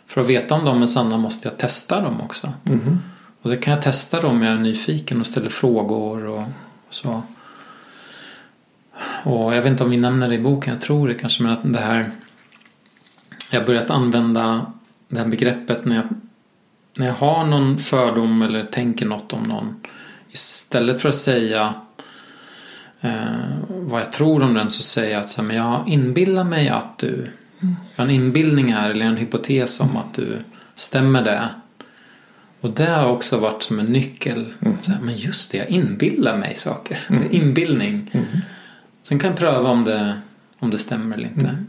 [0.07, 2.53] för att veta om de är sanna måste jag testa dem också.
[2.65, 2.99] Mm.
[3.41, 6.43] Och det kan jag testa då om jag är nyfiken och ställer frågor och
[6.89, 7.23] så.
[9.23, 11.51] Och jag vet inte om vi nämner det i boken, jag tror det kanske, men
[11.51, 12.11] att det här
[13.51, 14.71] jag har börjat använda
[15.07, 16.05] det här begreppet när jag,
[16.95, 19.75] när jag har någon fördom eller tänker något om någon.
[20.29, 21.73] Istället för att säga
[23.01, 26.43] eh, vad jag tror om den så säger jag att så här, men jag inbillar
[26.43, 27.75] mig att du mm.
[27.95, 30.38] Jag har en inbildning här eller en hypotes om att du
[30.75, 31.49] stämmer det.
[32.61, 34.53] Och det har också varit som en nyckel.
[34.61, 34.77] Mm.
[34.87, 36.99] Här, men just det, jag inbillar mig saker.
[37.09, 37.23] Mm.
[37.31, 38.09] Inbildning.
[38.11, 38.25] Mm.
[39.03, 40.17] Sen kan jag pröva om det,
[40.59, 41.47] om det stämmer eller inte.
[41.47, 41.65] Mm.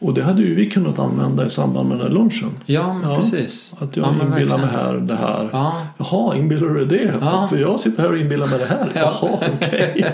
[0.00, 2.50] Och det hade ju vi kunnat använda i samband med den här lunchen.
[2.66, 3.74] Ja, men ja, precis.
[3.78, 5.48] Att jag ja, inbillar mig här det här.
[5.52, 5.86] Ja.
[5.98, 7.14] Jaha, inbillar du dig det?
[7.20, 7.46] Ja.
[7.48, 8.92] För jag sitter här och inbillar mig det här.
[8.94, 9.00] Ja.
[9.22, 9.92] Jaha, okej.
[9.96, 10.02] Okay.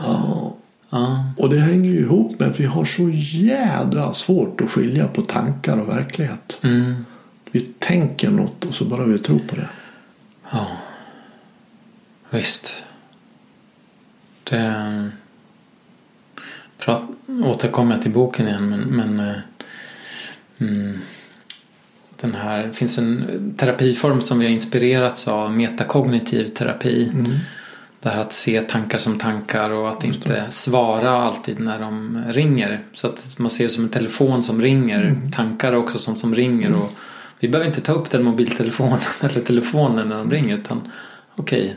[0.00, 0.56] ja.
[0.90, 1.24] ja.
[1.36, 5.22] Och det hänger ju ihop med att vi har så jädra svårt att skilja på
[5.22, 6.60] tankar och verklighet.
[6.62, 7.04] Mm.
[7.50, 9.68] Vi tänker något och så bara vi tror på det.
[10.50, 10.66] Ja.
[12.30, 12.84] Visst.
[14.44, 15.10] Det
[16.78, 17.02] prat,
[17.44, 19.36] återkommer jag till boken igen men, men eh,
[20.58, 20.98] mm,
[22.20, 27.10] den här, det finns en terapiform som vi har inspirerats av, metakognitiv terapi.
[27.14, 27.32] Mm.
[28.00, 32.80] Det här att se tankar som tankar och att inte svara alltid när de ringer.
[32.94, 35.02] Så att man ser det som en telefon som ringer.
[35.02, 35.32] Mm.
[35.32, 36.72] Tankar också sånt som ringer.
[36.72, 36.90] Och
[37.40, 40.56] vi behöver inte ta upp den mobiltelefonen eller telefonen när de ringer.
[40.56, 40.92] Utan
[41.36, 41.74] okej, okay,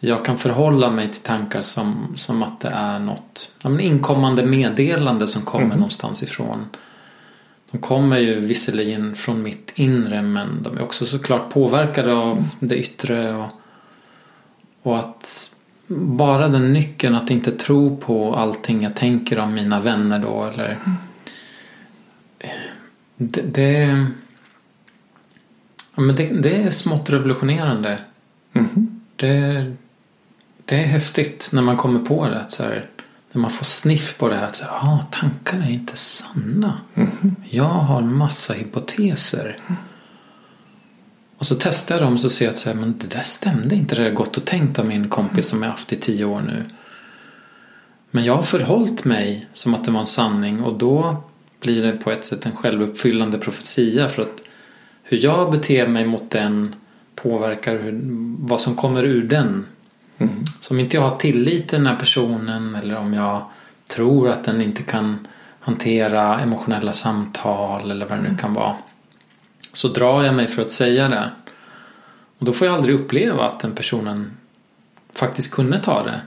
[0.00, 4.46] jag kan förhålla mig till tankar som, som att det är något ja, men inkommande
[4.46, 5.78] meddelande som kommer mm.
[5.78, 6.68] någonstans ifrån.
[7.70, 12.76] De kommer ju visserligen från mitt inre men de är också såklart påverkade av det
[12.76, 13.34] yttre.
[13.34, 13.50] Och,
[14.82, 15.50] och att
[15.88, 20.68] bara den nyckeln att inte tro på allting jag tänker om mina vänner då eller
[20.68, 20.96] mm.
[23.16, 24.06] det, det,
[25.96, 28.00] ja, men det, det är smått revolutionerande.
[28.52, 29.00] Mm.
[29.16, 29.74] Det,
[30.64, 32.44] det är häftigt när man kommer på det.
[32.48, 32.86] Så här,
[33.32, 34.46] när man får sniff på det här.
[34.46, 36.78] Att så här, ah, tankar är inte sanna.
[36.94, 37.36] Mm.
[37.50, 39.58] Jag har massa hypoteser.
[41.38, 43.74] Och så testar jag dem så ser jag att så här, men det där stämde
[43.74, 43.94] inte.
[43.94, 46.64] Det där gått och tänkt av min kompis som jag haft i tio år nu.
[48.10, 51.24] Men jag har förhållit mig som att det var en sanning och då
[51.60, 54.42] blir det på ett sätt en självuppfyllande profetia för att
[55.08, 56.74] hur jag beter mig mot den
[57.14, 58.00] påverkar hur,
[58.38, 59.66] vad som kommer ur den.
[60.18, 60.44] Mm.
[60.60, 63.42] Så om inte jag har tillit till den här personen eller om jag
[63.88, 65.26] tror att den inte kan
[65.60, 68.76] hantera emotionella samtal eller vad det nu kan vara.
[69.72, 71.30] Så drar jag mig för att säga det.
[72.38, 74.30] Och då får jag aldrig uppleva att den personen
[75.12, 76.20] faktiskt kunde ta det.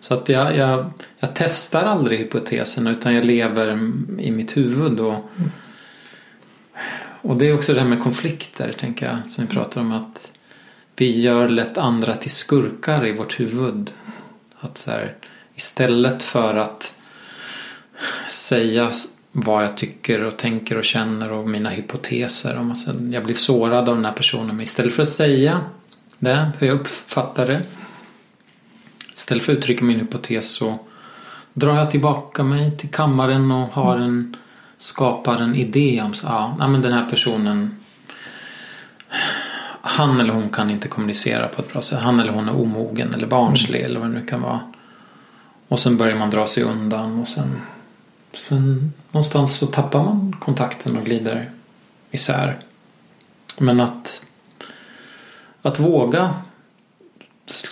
[0.00, 5.00] Så att jag, jag, jag testar aldrig hypoteserna utan jag lever i mitt huvud.
[5.00, 5.30] Och,
[7.22, 10.28] och det är också det här med konflikter tänker jag som vi pratar om att
[10.96, 13.90] vi gör lätt andra till skurkar i vårt huvud.
[14.60, 15.14] Att så här,
[15.54, 16.94] istället för att
[18.28, 18.90] säga
[19.32, 23.88] vad jag tycker och tänker och känner och mina hypoteser om att jag blir sårad
[23.88, 24.56] av den här personen.
[24.56, 25.60] Men istället för att säga
[26.18, 27.62] det, hur jag uppfattar det.
[29.14, 30.78] Istället för att uttrycka min hypotes så
[31.52, 34.36] drar jag tillbaka mig till kammaren och har en,
[34.78, 37.76] skapar en idé om så, ja, men den här personen
[39.80, 41.98] han eller hon kan inte kommunicera på ett bra sätt.
[41.98, 44.60] Han eller hon är omogen eller barnslig eller vad det nu kan vara.
[45.68, 47.60] Och sen börjar man dra sig undan och sen,
[48.34, 51.50] sen någonstans så tappar man kontakten och glider
[52.10, 52.58] isär.
[53.58, 54.26] Men att,
[55.62, 56.34] att våga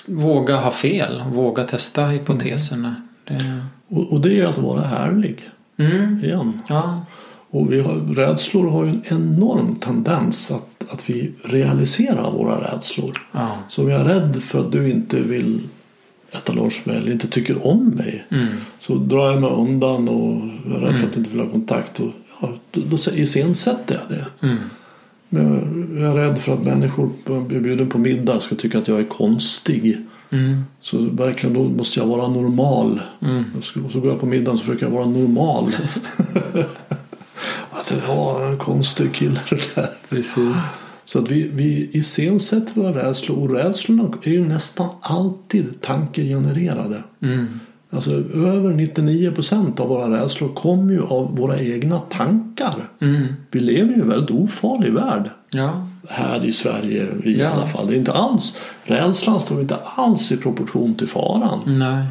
[0.06, 2.94] våga ha fel, våga testa hypoteserna.
[3.24, 3.60] Det...
[3.88, 5.50] Och, och det är att vara ärlig.
[5.78, 6.24] Mm.
[6.24, 6.60] Igen.
[6.68, 7.06] Ja.
[7.50, 13.18] Och vi har, rädslor har ju en enorm tendens att, att vi realiserar våra rädslor.
[13.32, 13.58] Ja.
[13.68, 15.60] Så om jag är rädd för att du inte vill
[16.32, 18.24] äta lunch med eller inte tycker om mig.
[18.30, 18.46] Mm.
[18.80, 20.42] Så drar jag mig undan och
[20.76, 22.00] är rädd för att du inte vill ha kontakt.
[22.00, 22.10] Och,
[22.40, 24.46] ja, då, då iscensätter jag det.
[24.46, 24.56] Mm.
[25.28, 27.10] Men jag är rädd för att människor
[27.48, 29.98] blir bjuden på middag ska tycka att jag är konstig.
[30.30, 30.62] Mm.
[30.80, 33.00] Så verkligen då måste jag vara normal.
[33.22, 33.44] Mm.
[33.58, 35.72] Och så, går jag på middagen så försöker jag vara normal.
[37.70, 39.88] att det var en konstig kille det där.
[40.08, 40.56] Precis.
[41.04, 47.02] Så att vi, vi iscensätter våra rädslor och rädslorna är ju nästan alltid tankegenererade.
[47.22, 47.46] Mm.
[47.90, 52.74] Alltså över 99 procent av våra rädslor kommer ju av våra egna tankar.
[53.00, 53.26] Mm.
[53.50, 55.30] Vi lever ju i en väldigt ofarlig värld.
[55.50, 55.88] Ja.
[56.08, 57.48] Här i Sverige i Ja.
[57.48, 57.86] alla fall.
[57.86, 58.54] Det är inte alls,
[58.84, 61.60] rädslan står inte alls i proportion till faran.
[61.78, 62.04] Nej.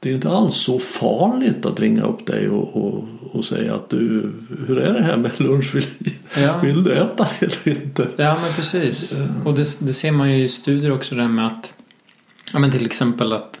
[0.00, 3.88] Det är inte alls så farligt att ringa upp dig och, och, och säga att
[3.90, 4.32] du,
[4.66, 5.74] hur är det här med lunch?
[5.74, 5.86] Vill,
[6.36, 6.58] Ja.
[6.62, 8.08] vill du äta det eller inte?
[8.16, 9.14] Ja men precis.
[9.44, 11.72] Och det, det ser man ju i studier också det här med att
[12.52, 13.60] ja, men till exempel att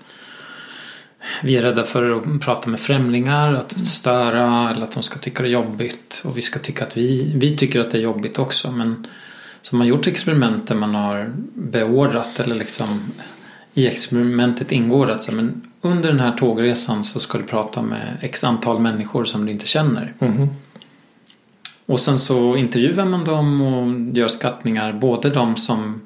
[1.42, 5.42] vi är rädda för att prata med främlingar, att störa eller att de ska tycka
[5.42, 6.22] det är jobbigt.
[6.24, 8.72] Och vi ska tycka att vi, vi tycker att det är jobbigt också.
[8.72, 9.06] Men
[9.72, 13.12] man har gjort experiment där man har beordrat eller liksom
[13.74, 18.16] i experimentet ingår att så, men under den här tågresan så ska du prata med
[18.20, 20.12] x antal människor som du inte känner.
[20.18, 20.48] Mhm.
[21.86, 24.92] Och sen så intervjuar man dem och gör skattningar.
[24.92, 26.00] Både de som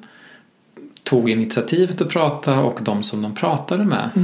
[1.03, 4.09] tog initiativet att prata och de som de pratade med.
[4.15, 4.21] Och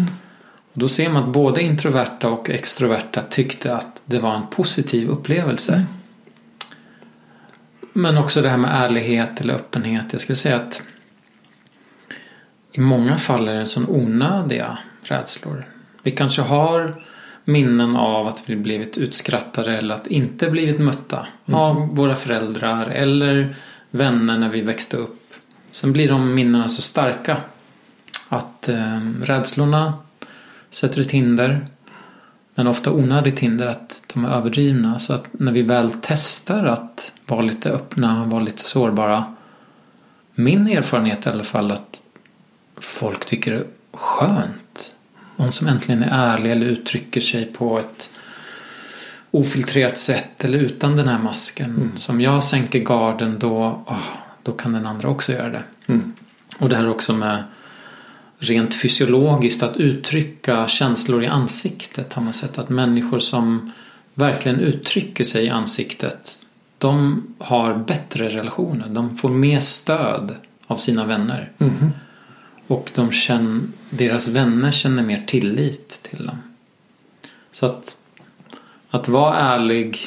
[0.74, 5.86] då ser man att både introverta och extroverta tyckte att det var en positiv upplevelse.
[7.94, 10.06] Men också det här med ärlighet eller öppenhet.
[10.12, 10.82] Jag skulle säga att
[12.72, 15.66] i många fall är det sån onödiga rädslor.
[16.04, 17.04] Vi kanske har
[17.46, 23.56] minnen av att vi blivit utskrattade eller att inte blivit mötta av våra föräldrar eller
[23.92, 25.34] vänner när vi växte upp.
[25.72, 27.38] Sen blir de minnena så starka
[28.30, 29.94] att eh, rädslorna
[30.74, 31.68] sätter ett hinder
[32.56, 35.00] men ofta onödigt hinder att de är överdrivna.
[35.00, 39.36] Så att när vi väl testar att vara lite öppna, vara lite sårbara.
[40.36, 42.04] Min erfarenhet i alla fall att
[42.78, 44.96] folk tycker det är skönt.
[45.36, 48.10] Någon som äntligen är ärlig eller uttrycker sig på ett
[49.32, 51.92] ofiltrerat sätt eller utan den här masken.
[51.98, 53.98] Som jag sänker garden då, åh,
[54.44, 55.64] då kan den andra också göra det.
[55.88, 56.14] Mm.
[56.60, 57.44] Och det här också med
[58.44, 63.72] rent fysiologiskt att uttrycka känslor i ansiktet har man sett att människor som
[64.14, 66.44] verkligen uttrycker sig i ansiktet
[66.84, 68.90] de har bättre relationer.
[68.90, 70.36] De får mer stöd
[70.68, 71.52] av sina vänner.
[71.58, 71.92] Mhm.
[72.68, 76.38] Och de känner, deras vänner känner mer tillit till dem.
[77.52, 77.98] Så att,
[78.90, 80.00] att vara ärlig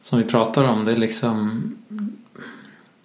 [0.00, 1.62] som vi pratar om det är liksom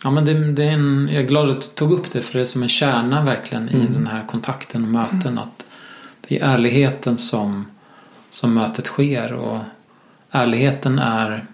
[0.08, 2.34] Ja men det, det är en, jag är glad att du tog upp det för
[2.34, 5.38] det är som en kärna verkligen i den här kontakten och möten.
[5.38, 5.66] Att
[6.28, 7.66] det är ärligheten som,
[8.30, 9.60] som mötet sker och
[10.32, 11.45] ärligheten är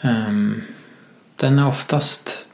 [0.00, 0.62] ehm,
[1.36, 2.46] Den är oftast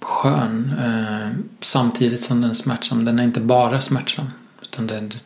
[0.00, 3.04] skön eh, samtidigt som den är smärtsam.
[3.04, 4.26] Den är inte bara smärtsam.
[4.62, 5.24] Utan det,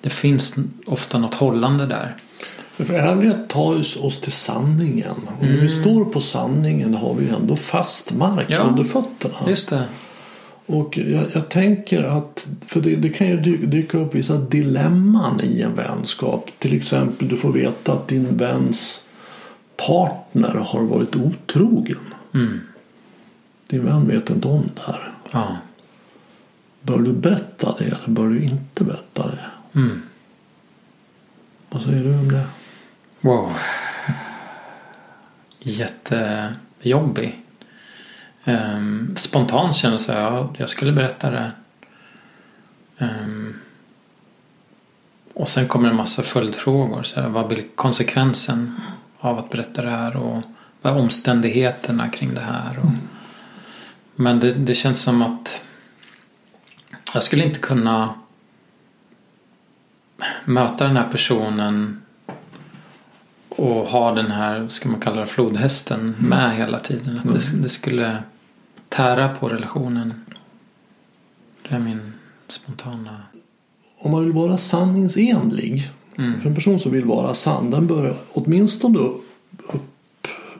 [0.00, 0.54] det finns
[0.86, 2.16] ofta något hållande där.
[2.84, 5.14] För ärlighet tar ju oss till sanningen.
[5.38, 8.58] Och när vi står på sanningen har vi ändå fast mark Ja.
[8.58, 9.34] under fötterna.
[9.48, 9.84] Just det.
[10.66, 15.40] Och jag, jag tänker att, för det, det kan ju dy- dyka upp vissa dilemman
[15.42, 16.50] i en vänskap.
[16.58, 19.04] Till exempel du får veta att din väns
[19.86, 21.98] partner har varit otrogen.
[22.34, 22.60] Mm.
[23.66, 25.12] Din vän vet inte om det här.
[25.32, 25.56] Ja.
[26.82, 29.78] Bör du berätta det eller bör du inte berätta det?
[29.80, 30.02] Mm.
[31.70, 32.44] Vad säger du om det?
[33.20, 33.52] Wow.
[35.58, 37.40] Jättejobbig.
[38.44, 41.52] Um, spontant känner jag ja, jag skulle berätta det.
[42.98, 43.54] Ehm,
[45.34, 47.02] och sen kommer en massa följdfrågor.
[47.02, 48.76] Så här, vad blir konsekvensen
[49.18, 50.16] av att berätta det här?
[50.16, 50.42] Och
[50.82, 52.78] vad är omständigheterna kring det här?
[52.78, 52.90] Och,
[54.14, 55.64] Men det, det känns som att
[57.14, 58.14] jag skulle inte kunna
[60.44, 62.02] möta den här personen
[63.50, 67.18] och ha den här, ska man kalla det flodhästen, med hela tiden.
[67.18, 68.22] Att det, det skulle
[68.88, 70.14] tära på relationen.
[71.68, 72.12] Det är min
[72.48, 73.22] spontana...
[74.02, 75.90] Om man vill vara sanningsenlig.
[76.18, 76.40] Mm.
[76.40, 79.24] För en person som vill vara sann den bör åtminstone upp,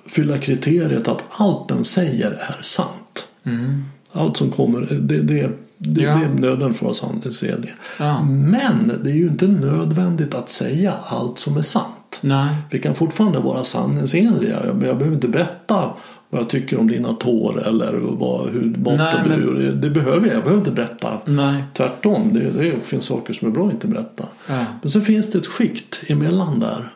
[0.04, 3.28] uppfylla kriteriet att allt den säger är sant.
[3.44, 3.84] Mm.
[4.12, 5.50] Allt som kommer, det, det,
[5.82, 6.14] det, Ja.
[6.14, 7.72] det är nödvändigt för vara sanningsenlig.
[7.98, 8.22] Ja.
[8.24, 12.18] Men det är ju inte nödvändigt att säga allt som är sant.
[12.20, 12.56] Nej.
[12.70, 14.56] Vi kan fortfarande vara sanningsenliga.
[14.66, 15.90] Jag, jag behöver inte berätta
[16.30, 20.26] vad jag tycker om dina tår eller vad, hur Nej, men- du det, det behöver
[20.26, 20.36] jag.
[20.36, 21.18] Jag behöver inte berätta.
[21.24, 21.64] Nej.
[21.74, 24.24] Tvärtom, det, det finns saker som är bra att inte berätta.
[24.48, 24.64] Ja.
[24.82, 26.94] Men så finns det ett skikt emellan där.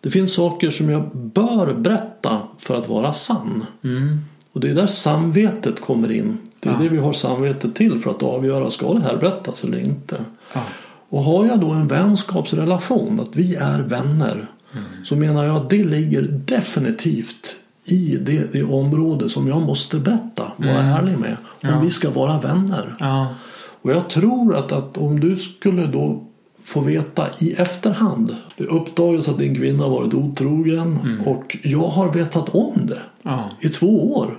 [0.00, 3.64] Det finns saker som jag bör berätta för att vara sann.
[3.84, 4.18] Mm.
[4.52, 6.38] Och det är där samvetet kommer in.
[6.62, 6.78] Det är Ja.
[6.78, 10.16] det vi har samvetet till för att avgöra ska det här berättas eller inte.
[10.54, 10.60] Ja.
[11.08, 14.46] Och har jag då en vänskapsrelation, att vi är vänner.
[15.04, 20.52] Så menar jag att det ligger definitivt i det, det område som jag måste berätta,
[20.56, 21.36] vara ärlig med.
[21.62, 21.80] Om Ja.
[21.82, 22.96] vi ska vara vänner.
[23.82, 26.24] Och jag tror att, att om du skulle då
[26.64, 28.36] få veta i efterhand.
[28.56, 33.50] Det uppdagas att din kvinna varit otrogen och jag har vetat om det Ja.
[33.60, 34.38] i två år.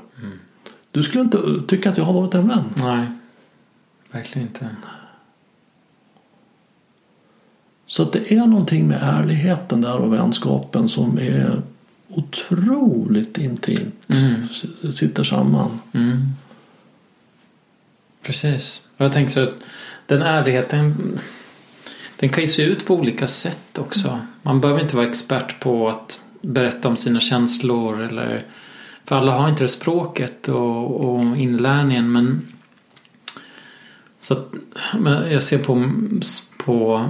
[0.94, 1.38] Du skulle inte
[1.68, 2.64] tycka att jag har varit en vän.
[2.76, 3.08] Nej.
[4.12, 4.70] Verkligen inte.
[7.86, 11.62] Så det är någonting med ärligheten där och vänskapen som är
[12.10, 14.08] otroligt intimt.
[14.08, 14.48] Mm.
[14.94, 15.80] Sitter samman.
[15.94, 16.30] Mm.
[18.22, 18.88] Precis.
[18.98, 19.64] Och jag tänkte så att
[20.06, 21.20] den ärligheten
[22.20, 24.20] den kan ju se ut på olika sätt också.
[24.42, 28.46] Man behöver inte vara expert på att berätta om sina känslor eller
[29.06, 32.54] för alla har inte det språket och, och inlärningen men
[34.20, 34.54] så att,
[35.00, 35.92] men jag ser på,
[36.58, 37.06] på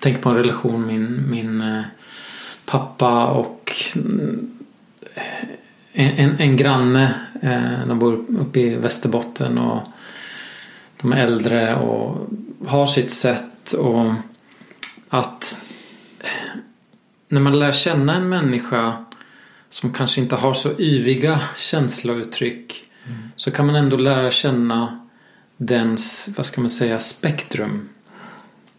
[0.00, 1.82] tänker på en relation min, min eh,
[2.64, 3.72] pappa och
[5.14, 5.44] eh,
[5.92, 7.14] en, en, en granne.
[7.42, 9.82] Eh, de bor uppe i Västerbotten och
[11.00, 12.28] de är äldre och
[12.66, 13.72] har sitt sätt.
[13.72, 14.14] Och
[15.08, 15.58] att
[17.28, 19.04] när man lär känna en människa
[19.70, 22.84] som kanske inte har så yviga känslouttryck
[23.36, 25.06] så kan man ändå lära känna
[25.56, 27.88] dens, vad ska man säga, spektrum.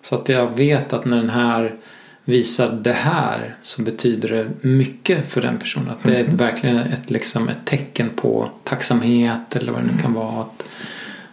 [0.02, 1.76] Så att jag vet att när den här
[2.24, 5.90] visar det här så betyder det mycket för den personen.
[5.90, 10.02] Att det är ett, verkligen ett, liksom ett tecken på tacksamhet eller vad det nu
[10.02, 10.42] kan vara.
[10.42, 10.64] Att,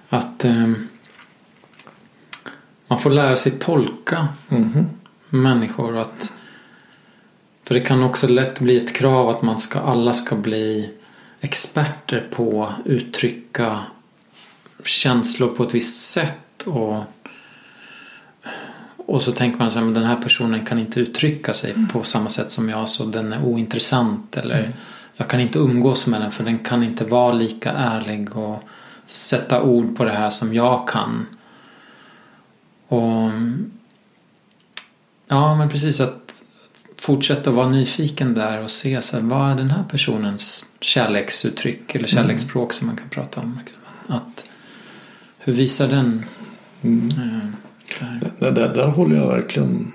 [0.08, 0.88] att ehm,
[2.86, 4.86] man får lära sig tolka Mhm.
[5.28, 5.96] människor.
[5.96, 6.32] Att,
[7.68, 10.90] för det kan också lätt bli ett krav att man ska, alla ska bli
[11.40, 13.80] experter på att uttrycka
[14.84, 16.62] känslor på ett visst sätt.
[16.64, 17.02] Och,
[18.96, 22.02] och så tänker man så här, men den här personen kan inte uttrycka sig på
[22.02, 24.36] samma sätt som jag så den är ointressant.
[24.36, 24.72] Eller
[25.16, 28.62] jag kan inte umgås med den för den kan inte vara lika ärlig och
[29.06, 31.26] sätta ord på det här som jag kan.
[32.88, 33.30] Och
[35.28, 36.27] Ja men precis att
[37.08, 42.08] fortsätta vara nyfiken där och se så här, vad är den här personens kärleksuttryck eller
[42.08, 43.60] kärleksspråk som man kan prata om.
[44.06, 44.44] Att,
[45.38, 46.24] hur visar den?
[46.82, 47.08] Mm.
[47.08, 47.48] eh,
[48.00, 48.20] där?
[48.38, 49.92] Där, där, där håller jag verkligen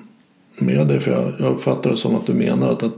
[0.58, 1.00] med dig.
[1.00, 2.96] För jag, jag uppfattar det som att du menar att, att,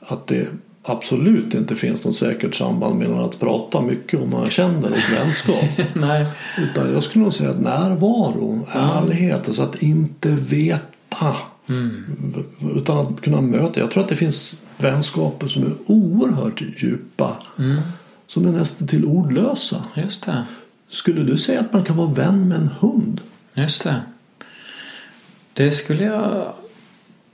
[0.00, 0.48] att det
[0.82, 5.64] absolut inte finns något säkert samband mellan att prata mycket om man känner och vänskap.
[5.94, 6.26] Nej.
[6.58, 11.36] Utan jag skulle nog säga att närvaro, ärlighet, alltså att inte veta.
[11.68, 12.44] Mm.
[12.76, 13.80] Utan att kunna möta.
[13.80, 17.36] Jag tror att det finns vänskaper som är oerhört djupa.
[17.58, 17.80] Mm.
[18.26, 19.82] som är nästan till ordlösa.
[19.94, 20.44] Just det.
[20.88, 23.20] Skulle du säga att man kan vara vän med en hund?
[23.54, 24.02] Just det.
[25.52, 26.52] Det skulle jag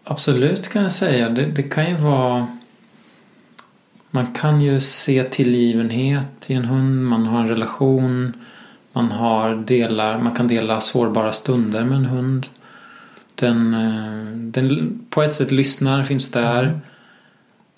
[0.05, 1.29] absolut kunna säga.
[1.29, 2.47] Det, det kan ju vara...
[4.11, 7.05] Man kan ju se tillgivenhet i en hund.
[7.05, 8.33] Man har en relation.
[8.93, 12.47] Man, har delar, man kan dela sårbara stunder med en hund.
[13.43, 16.81] Den, eh, den på ett sätt lyssnar, finns där.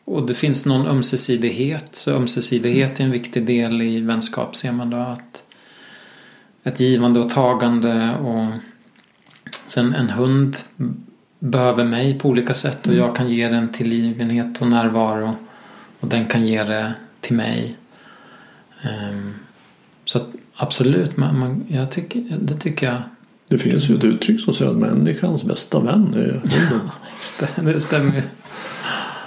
[0.05, 1.89] Och det finns någon ömsesidighet.
[1.93, 4.97] Så ömsesidighet är en viktig del i vänskap ser man då.
[4.97, 5.43] Att
[6.63, 8.51] ett givande och tagande och
[9.69, 10.57] sen en hund
[11.39, 15.35] behöver mig på olika sätt och jag kan ge den tillgivenhet och närvaro
[16.01, 17.77] och den kan ge det till mig.
[19.11, 19.35] Um,
[20.05, 23.03] så att absolut, man, man, jag tycker, det tycker jag.
[23.55, 26.91] Det finns ju ett uttryck som säger att människans bästa vän är hunden.
[27.75, 28.23] det stämmer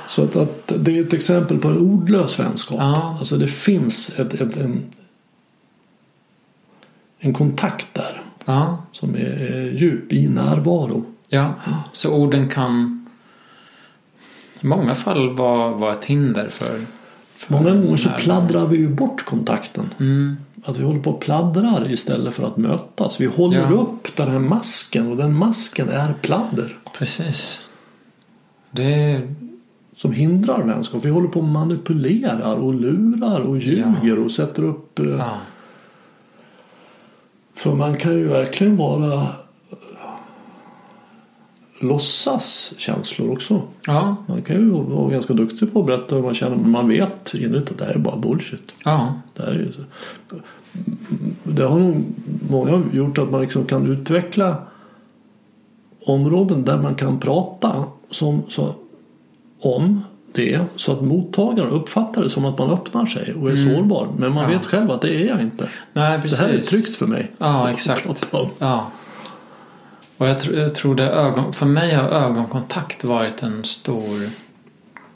[0.07, 2.78] Så att, att, det är ett exempel på en ordlös vänskap.
[2.80, 3.15] Ja.
[3.19, 4.84] Alltså det finns ett, ett, en,
[7.19, 11.05] en kontakt där Ja, som är, är djup i närvaro.
[11.30, 11.53] ja.
[11.93, 13.05] Så orden kan
[14.61, 16.82] i många fall vara, vara ett hinder för,
[17.36, 19.89] för Många gånger så pladdrar vi ju bort kontakten.
[19.99, 20.38] Mm,
[20.68, 23.20] Att vi håller på och pladdrar istället för att mötas.
[23.22, 23.70] Vi håller Ja.
[23.82, 26.78] upp den här masken och den masken är pladder.
[26.97, 27.70] precis.
[28.72, 29.22] Det,
[29.95, 31.05] Som hindrar vänskap.
[31.05, 34.99] Vi håller på och manipulerar och lurar och ljuger och sätter upp.
[34.99, 35.32] eh, ja,
[37.53, 39.28] För man kan ju verkligen vara eh,
[41.82, 43.61] låtsas känslor också.
[43.88, 46.88] ja, Man kan ju vara ganska duktig på att berätta hur man känner men man
[46.88, 48.74] vet inuti att det här är bara bullshit.
[48.84, 49.82] ja, Det, här är ju så.
[51.43, 52.03] Det har nog
[52.49, 54.55] många gjort att man liksom kan utveckla
[56.05, 58.73] områden där man kan prata som, så,
[59.61, 60.01] om
[60.34, 64.07] det så att mottagaren uppfattar det som att man öppnar sig och är sårbar.
[64.17, 64.51] Men man Mm.
[64.53, 64.57] Ja.
[64.57, 65.69] vet själv att det är jag inte.
[65.93, 66.39] nej precis.
[66.39, 67.32] Det här är tryggt för mig.
[67.38, 68.30] Ja, exakt.
[68.59, 68.91] Ja.
[70.17, 74.30] Och jag, tr- jag tror det ögon, för mig har ögonkontakt varit en stor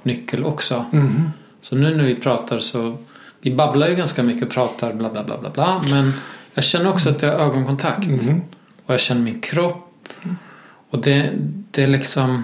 [0.04, 0.86] nyckel också.
[0.92, 1.30] Mhm.
[1.62, 2.98] Så nu när vi pratar så
[3.42, 5.82] vi babblar ju ganska mycket och pratar bla bla bla bla bla.
[5.92, 6.14] Men
[6.54, 8.08] jag känner också att jag har ögonkontakt.
[8.08, 8.42] Mhm.
[8.86, 10.10] Och jag känner min kropp.
[10.90, 11.30] Och det,
[11.72, 12.44] det är liksom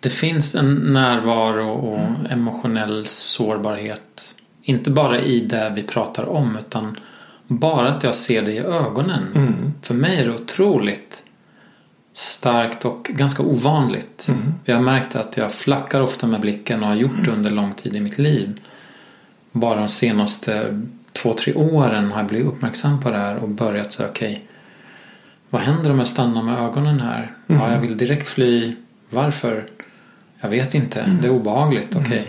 [0.00, 4.34] Det finns en närvaro och emotionell sårbarhet.
[4.62, 6.96] Inte bara i det vi pratar om utan
[7.46, 9.26] bara att jag ser det i ögonen.
[9.34, 9.72] Mm.
[9.82, 11.24] För mig är det otroligt
[12.12, 14.28] starkt och ganska ovanligt.
[14.64, 17.72] Jag har märkt att jag flackar ofta med blicken och har gjort det under lång
[17.72, 18.60] tid i mitt liv.
[19.60, 20.82] Bara de senaste
[21.12, 24.48] två, tre åren har jag blivit uppmärksam på det här och börjat säga okej.
[25.50, 27.32] vad händer om jag stannar med ögonen här?
[27.46, 28.76] Ja, jag vill direkt fly.
[29.10, 29.64] Varför?
[30.40, 31.18] Jag vet inte.
[31.22, 31.96] Det är obehagligt.
[31.96, 32.26] Okej.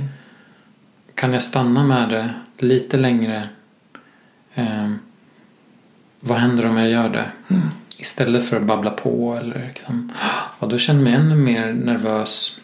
[1.16, 3.50] Kan jag stanna med det lite längre?
[4.54, 5.00] Ehm,
[6.20, 7.26] vad händer om jag gör det?
[8.00, 10.12] Istället för att babbla på eller liksom.
[10.60, 12.60] Ja, då känner jag mig ännu mer nervös.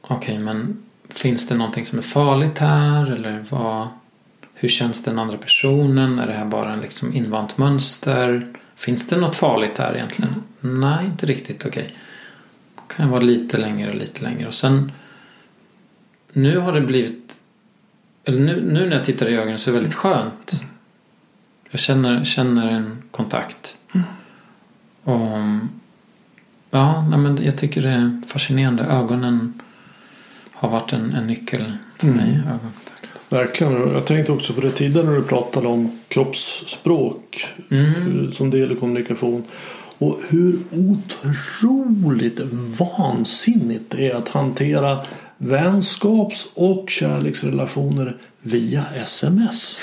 [0.00, 3.12] Okej, men finns det någonting som är farligt här?
[3.12, 3.88] Eller vad?
[4.54, 6.18] Hur känns den andra personen?
[6.18, 8.52] Är det här bara en liksom invant mönster?
[8.76, 10.34] Finns det något farligt här egentligen?
[10.60, 11.66] Nej, inte riktigt.
[11.66, 11.94] Okej.
[12.88, 14.46] Kan jag vara lite längre och lite längre.
[14.46, 14.92] Och sen
[16.32, 17.28] nu har det blivit
[18.28, 20.64] eller nu, nu när jag tittar i ögonen så är det väldigt skönt.
[21.70, 23.76] Jag känner, känner en kontakt.
[25.04, 25.38] Och
[26.70, 28.82] ja, nej, men jag tycker det är fascinerande.
[28.82, 29.62] Ögonen
[30.58, 32.16] har varit en, en nyckel för Mm.
[32.16, 32.40] mig.
[33.28, 33.72] Verkligen.
[33.92, 38.32] Jag tänkte också på det tidigare när du pratade om kroppsspråk Mm.
[38.32, 39.44] som del i kommunikation.
[39.98, 42.40] Och hur otroligt
[42.78, 44.98] vansinnigt det är att hantera
[45.38, 49.80] vänskaps och kärleksrelationer via sms.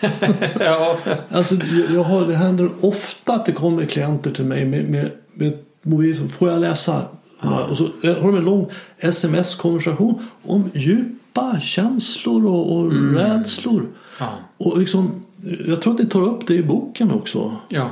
[0.60, 0.98] ja.
[1.30, 5.10] Alltså, jag- jag har, det händer ofta att det kommer klienter till mig med, med,
[5.34, 5.52] med
[5.82, 6.28] mobil.
[6.38, 7.02] Får jag läsa?
[7.42, 13.86] Och så har de en lång sms-konversation om djupa känslor och, och rädslor.
[14.20, 14.28] Ja.
[14.56, 15.24] Och liksom,
[15.66, 17.56] jag tror att ni tar upp det i boken också.
[17.68, 17.90] ja.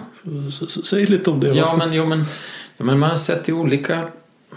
[0.48, 1.48] S- Säg lite om det.
[1.48, 2.24] Ja Varför- men, jo, men,
[2.76, 4.08] ja, men man har sett i olika...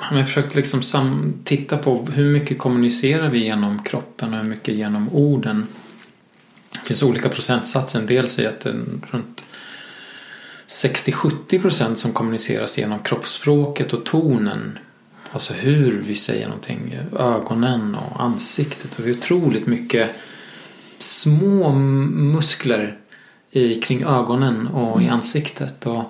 [0.10, 4.50] Man har försökt liksom sam, titta på hur mycket kommunicerar vi genom kroppen och hur
[4.50, 5.68] mycket genom orden.
[6.72, 8.00] Det finns olika procentsatser.
[8.00, 9.44] En del säger att det är runt
[10.68, 14.80] 60-70 procent som kommuniceras genom kroppsspråket och tonen.
[15.32, 16.98] Alltså hur vi säger någonting.
[17.20, 19.00] Ögonen och ansiktet.
[19.00, 20.10] Och vi har otroligt mycket
[21.00, 22.98] små muskler
[23.52, 25.86] i, kring ögonen och i ansiktet.
[25.86, 26.04] Och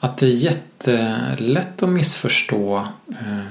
[0.00, 3.44] att det är jättelätt att missförstå eh,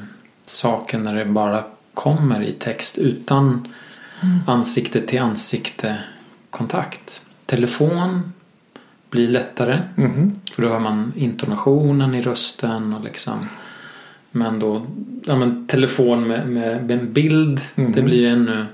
[0.46, 1.64] saker när det bara
[1.94, 3.74] kommer i text utan
[4.48, 5.98] ansikte till ansikte
[6.50, 7.22] kontakt.
[7.46, 8.34] Telefon
[9.10, 10.40] blir lättare Mhm.
[10.54, 13.48] för då hör man intonationen i rösten och liksom
[14.32, 14.86] men då
[15.26, 17.92] ja, men telefon med, med en bild Mhm.
[17.92, 18.66] det blir ju ännu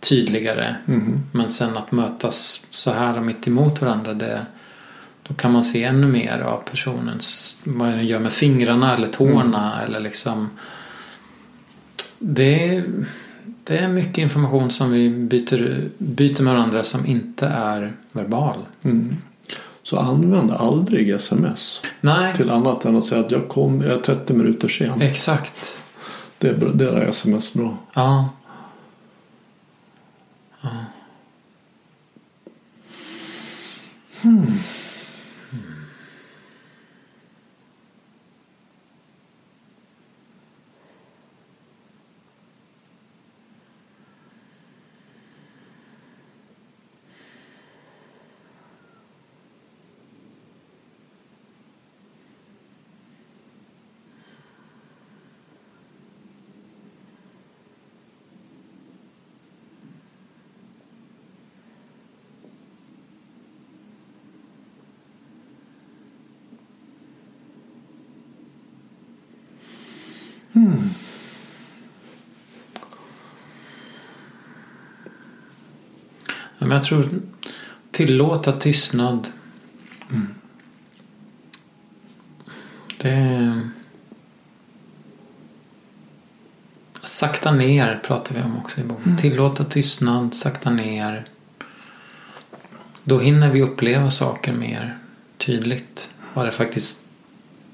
[0.00, 1.20] tydligare Mhm.
[1.32, 4.46] men sen att mötas så här mitt emot varandra det,
[5.22, 9.82] då kan man se ännu mer av personens vad den gör med fingrarna eller tårna
[9.82, 10.50] eller liksom
[12.18, 12.84] det
[13.64, 18.56] det är mycket information som vi byter, byter med varandra som inte är verbal.
[18.82, 19.16] Mm.
[19.88, 24.00] Så använd aldrig sms Nej, till annat än att säga att jag kom, jag är
[24.00, 25.02] 30 minuter sen.
[25.02, 25.78] exakt.
[26.38, 27.76] Det är, bra- det är sms bra.
[27.94, 28.28] Ja.
[30.60, 30.68] Ja,
[34.22, 34.52] Men
[76.78, 77.20] jag tror
[77.90, 79.28] tillåta tystnad.
[82.98, 83.60] Det...
[87.02, 89.16] Sakta ner pratar vi om också i boken.
[89.16, 91.24] Tillåta tystnad, sakta ner.
[93.04, 94.98] Då hinner vi uppleva saker mer
[95.38, 96.10] tydligt.
[96.34, 97.02] Vad det faktiskt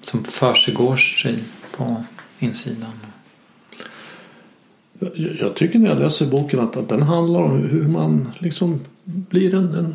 [0.02, 1.44] som försiggår sig
[1.76, 2.04] på
[2.38, 2.92] insidan.
[5.40, 9.54] Jag, tycker när jag läser boken att, att den handlar om hur man liksom blir
[9.54, 9.94] en, en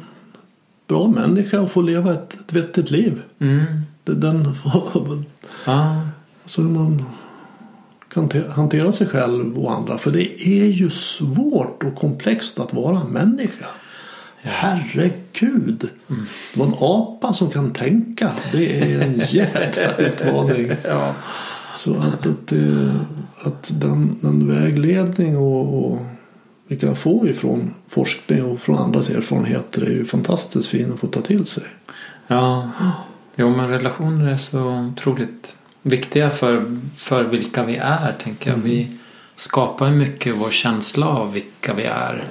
[0.87, 3.21] bra människa och får leva ett, ett vettigt liv.
[3.39, 3.65] Mm.
[4.03, 4.55] Den,
[5.65, 6.01] Ja.
[6.43, 7.05] alltså hur man
[8.13, 9.97] kan te, hantera sig själv och andra.
[9.97, 13.65] För det är ju svårt och komplext att vara människa.
[14.41, 15.89] Herregud!
[16.53, 18.31] Det var en apa som kan tänka.
[18.51, 20.71] Det är en jädra utmaning.
[20.83, 21.13] ja.
[21.75, 23.01] Så att, att, eh,
[23.43, 25.99] att den, den vägledning och, och
[26.67, 31.07] vi kan få ifrån forskning och från andras erfarenheter är ju fantastiskt fin att få
[31.07, 31.63] ta till sig.
[32.27, 32.69] Ja,
[33.35, 38.57] jo men relationer är så otroligt viktiga för, för vilka vi är tänker jag.
[38.57, 38.87] Vi
[39.35, 42.23] skapar mycket vår känsla av vilka vi är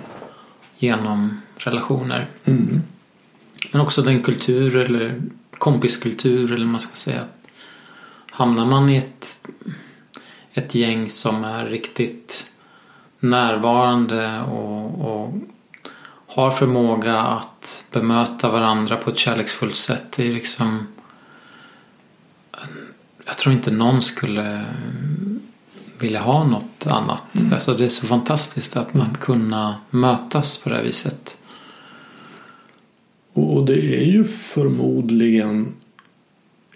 [0.79, 2.27] genom relationer.
[2.45, 2.83] Mm.
[3.73, 5.23] Men också den kultur eller
[5.59, 7.25] kompiskultur eller man ska säga.
[8.39, 9.49] Hamnar man i ett,
[10.53, 12.51] ett gäng som är riktigt
[13.21, 15.35] närvarande och, och
[16.27, 20.13] har förmåga att bemöta varandra på ett kärleksfullt sätt.
[20.17, 20.87] Det är liksom
[23.27, 24.65] Jag tror inte någon skulle
[25.99, 27.23] vilja ha något annat.
[27.53, 31.39] Alltså det är så fantastiskt att, att kunna mötas på det här viset.
[33.33, 35.75] Och det är ju förmodligen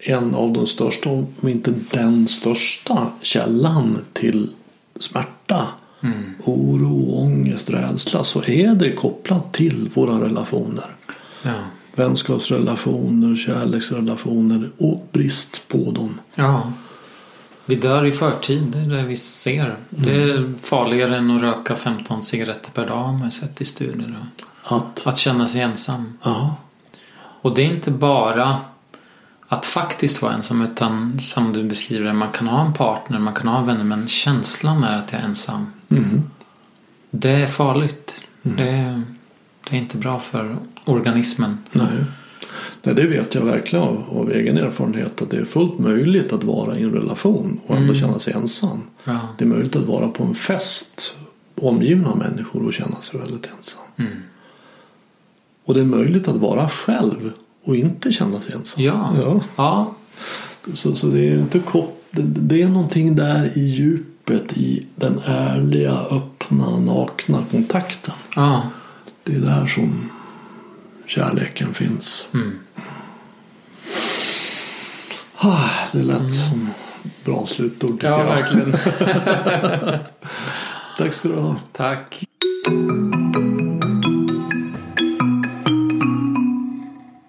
[0.05, 4.49] en av de största, om inte den största källan till
[4.99, 5.67] smärta,
[6.43, 10.85] oro, ångest, rädsla så är det kopplat till våra relationer.
[11.43, 11.53] Ja.
[11.95, 16.19] Vänskapsrelationer, kärleksrelationer och brist på dem.
[16.35, 16.71] Ja.
[17.65, 19.75] Vi dör i förtid, det är det vi ser.
[19.89, 24.25] Det är farligare än att röka 15 cigaretter per dag har man sett i studier.
[24.63, 26.17] Att, Att känna sig ensam.
[26.23, 26.55] ja,
[27.41, 28.59] Och det är inte bara
[29.53, 33.47] att faktiskt vara ensam utan som du beskriver man kan ha en partner, man kan
[33.47, 35.67] ha vänner men känslan är att jag är ensam.
[35.87, 36.29] mhm,
[37.11, 38.23] Det är farligt.
[38.41, 39.01] Det, är,
[39.69, 41.57] det är inte bra för organismen.
[41.71, 41.87] nej.
[42.83, 42.95] nej.
[42.95, 46.77] Det vet jag verkligen av, av egen erfarenhet att det är fullt möjligt att vara
[46.77, 48.81] i en relation och ändå känna sig ensam.
[49.03, 49.19] Ja.
[49.37, 51.15] Det är möjligt att vara på en fest
[51.55, 53.81] omgiven av människor och känna sig väldigt ensam.
[53.97, 54.11] Mm.
[55.65, 57.31] Och det är möjligt att vara själv
[57.63, 58.83] och inte känna sig ensam.
[58.83, 59.13] Ja.
[59.21, 59.41] Ja.
[59.55, 59.93] Ja.
[60.73, 65.19] Så, så det är inte kop- det, det är någonting där i djupet i den
[65.25, 68.13] ärliga, öppna, nakna kontakten.
[68.35, 68.61] ja.
[69.23, 70.09] Det är där som
[71.05, 72.27] kärleken finns.
[72.33, 72.51] Mm.
[75.37, 76.69] Ah, det lät som
[77.25, 78.25] bra slutord tycker Ja, jag.
[78.25, 78.73] verkligen.
[80.97, 81.55] Tack ska du ha.
[81.71, 82.23] Tack.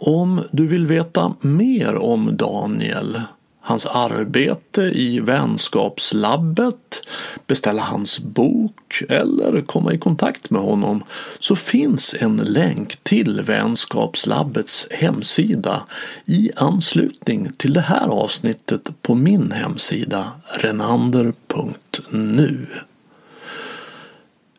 [0.07, 3.21] Om du vill veta mer om Daniel,
[3.61, 7.03] hans arbete i vänskapslabbet,
[7.47, 11.05] beställa hans bok eller komma i kontakt med honom
[11.39, 15.83] så finns en länk till vänskapslabbets hemsida
[16.25, 22.67] i anslutning till det här avsnittet på min hemsida renander.nu.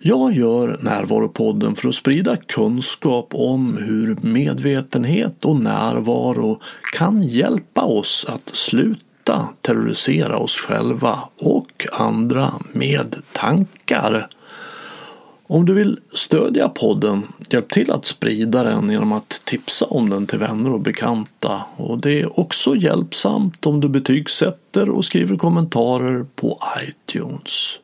[0.07, 6.59] Jag gör Närvaropodden för att sprida kunskap om hur medvetenhet och närvaro
[6.93, 14.27] kan hjälpa oss att sluta terrorisera oss själva och andra med tankar.
[15.47, 20.27] Om du vill stödja podden, hjälp till att sprida den genom att tipsa om den
[20.27, 21.61] till vänner och bekanta.
[21.75, 27.79] Och det är också hjälpsamt om du betygsätter och skriver kommentarer på iTunes.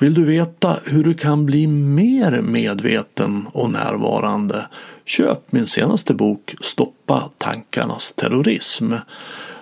[0.00, 4.66] Vill du veta hur du kan bli mer medveten och närvarande?
[5.04, 8.92] Köp min senaste bok Stoppa tankarnas terrorism.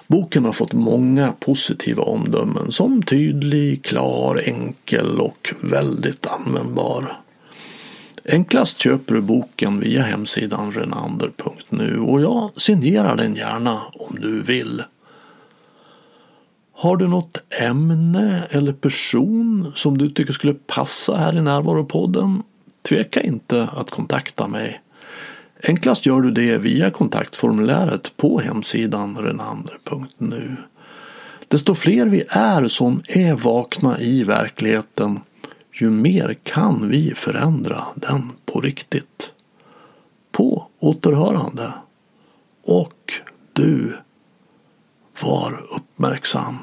[0.06, 7.20] Boken har fått många positiva omdömen som tydlig, klar, enkel och väldigt användbar.
[8.24, 14.82] Enklast köper du boken via hemsidan renander.nu och jag signerar den gärna om du vill.
[16.78, 22.43] Har du något ämne eller person som du tycker skulle passa här i Närvaropodden?
[22.89, 24.81] Tveka inte att kontakta mig.
[25.62, 30.57] Enklast gör du det via kontaktformuläret på hemsidan renander.nu.
[31.48, 35.20] Desto fler vi är som är vakna i verkligheten,
[35.81, 39.32] ju mer kan vi förändra den på riktigt.
[40.32, 41.73] På återhörande.
[42.65, 43.12] Och
[43.53, 43.97] du,
[45.22, 46.59] var uppmärksam.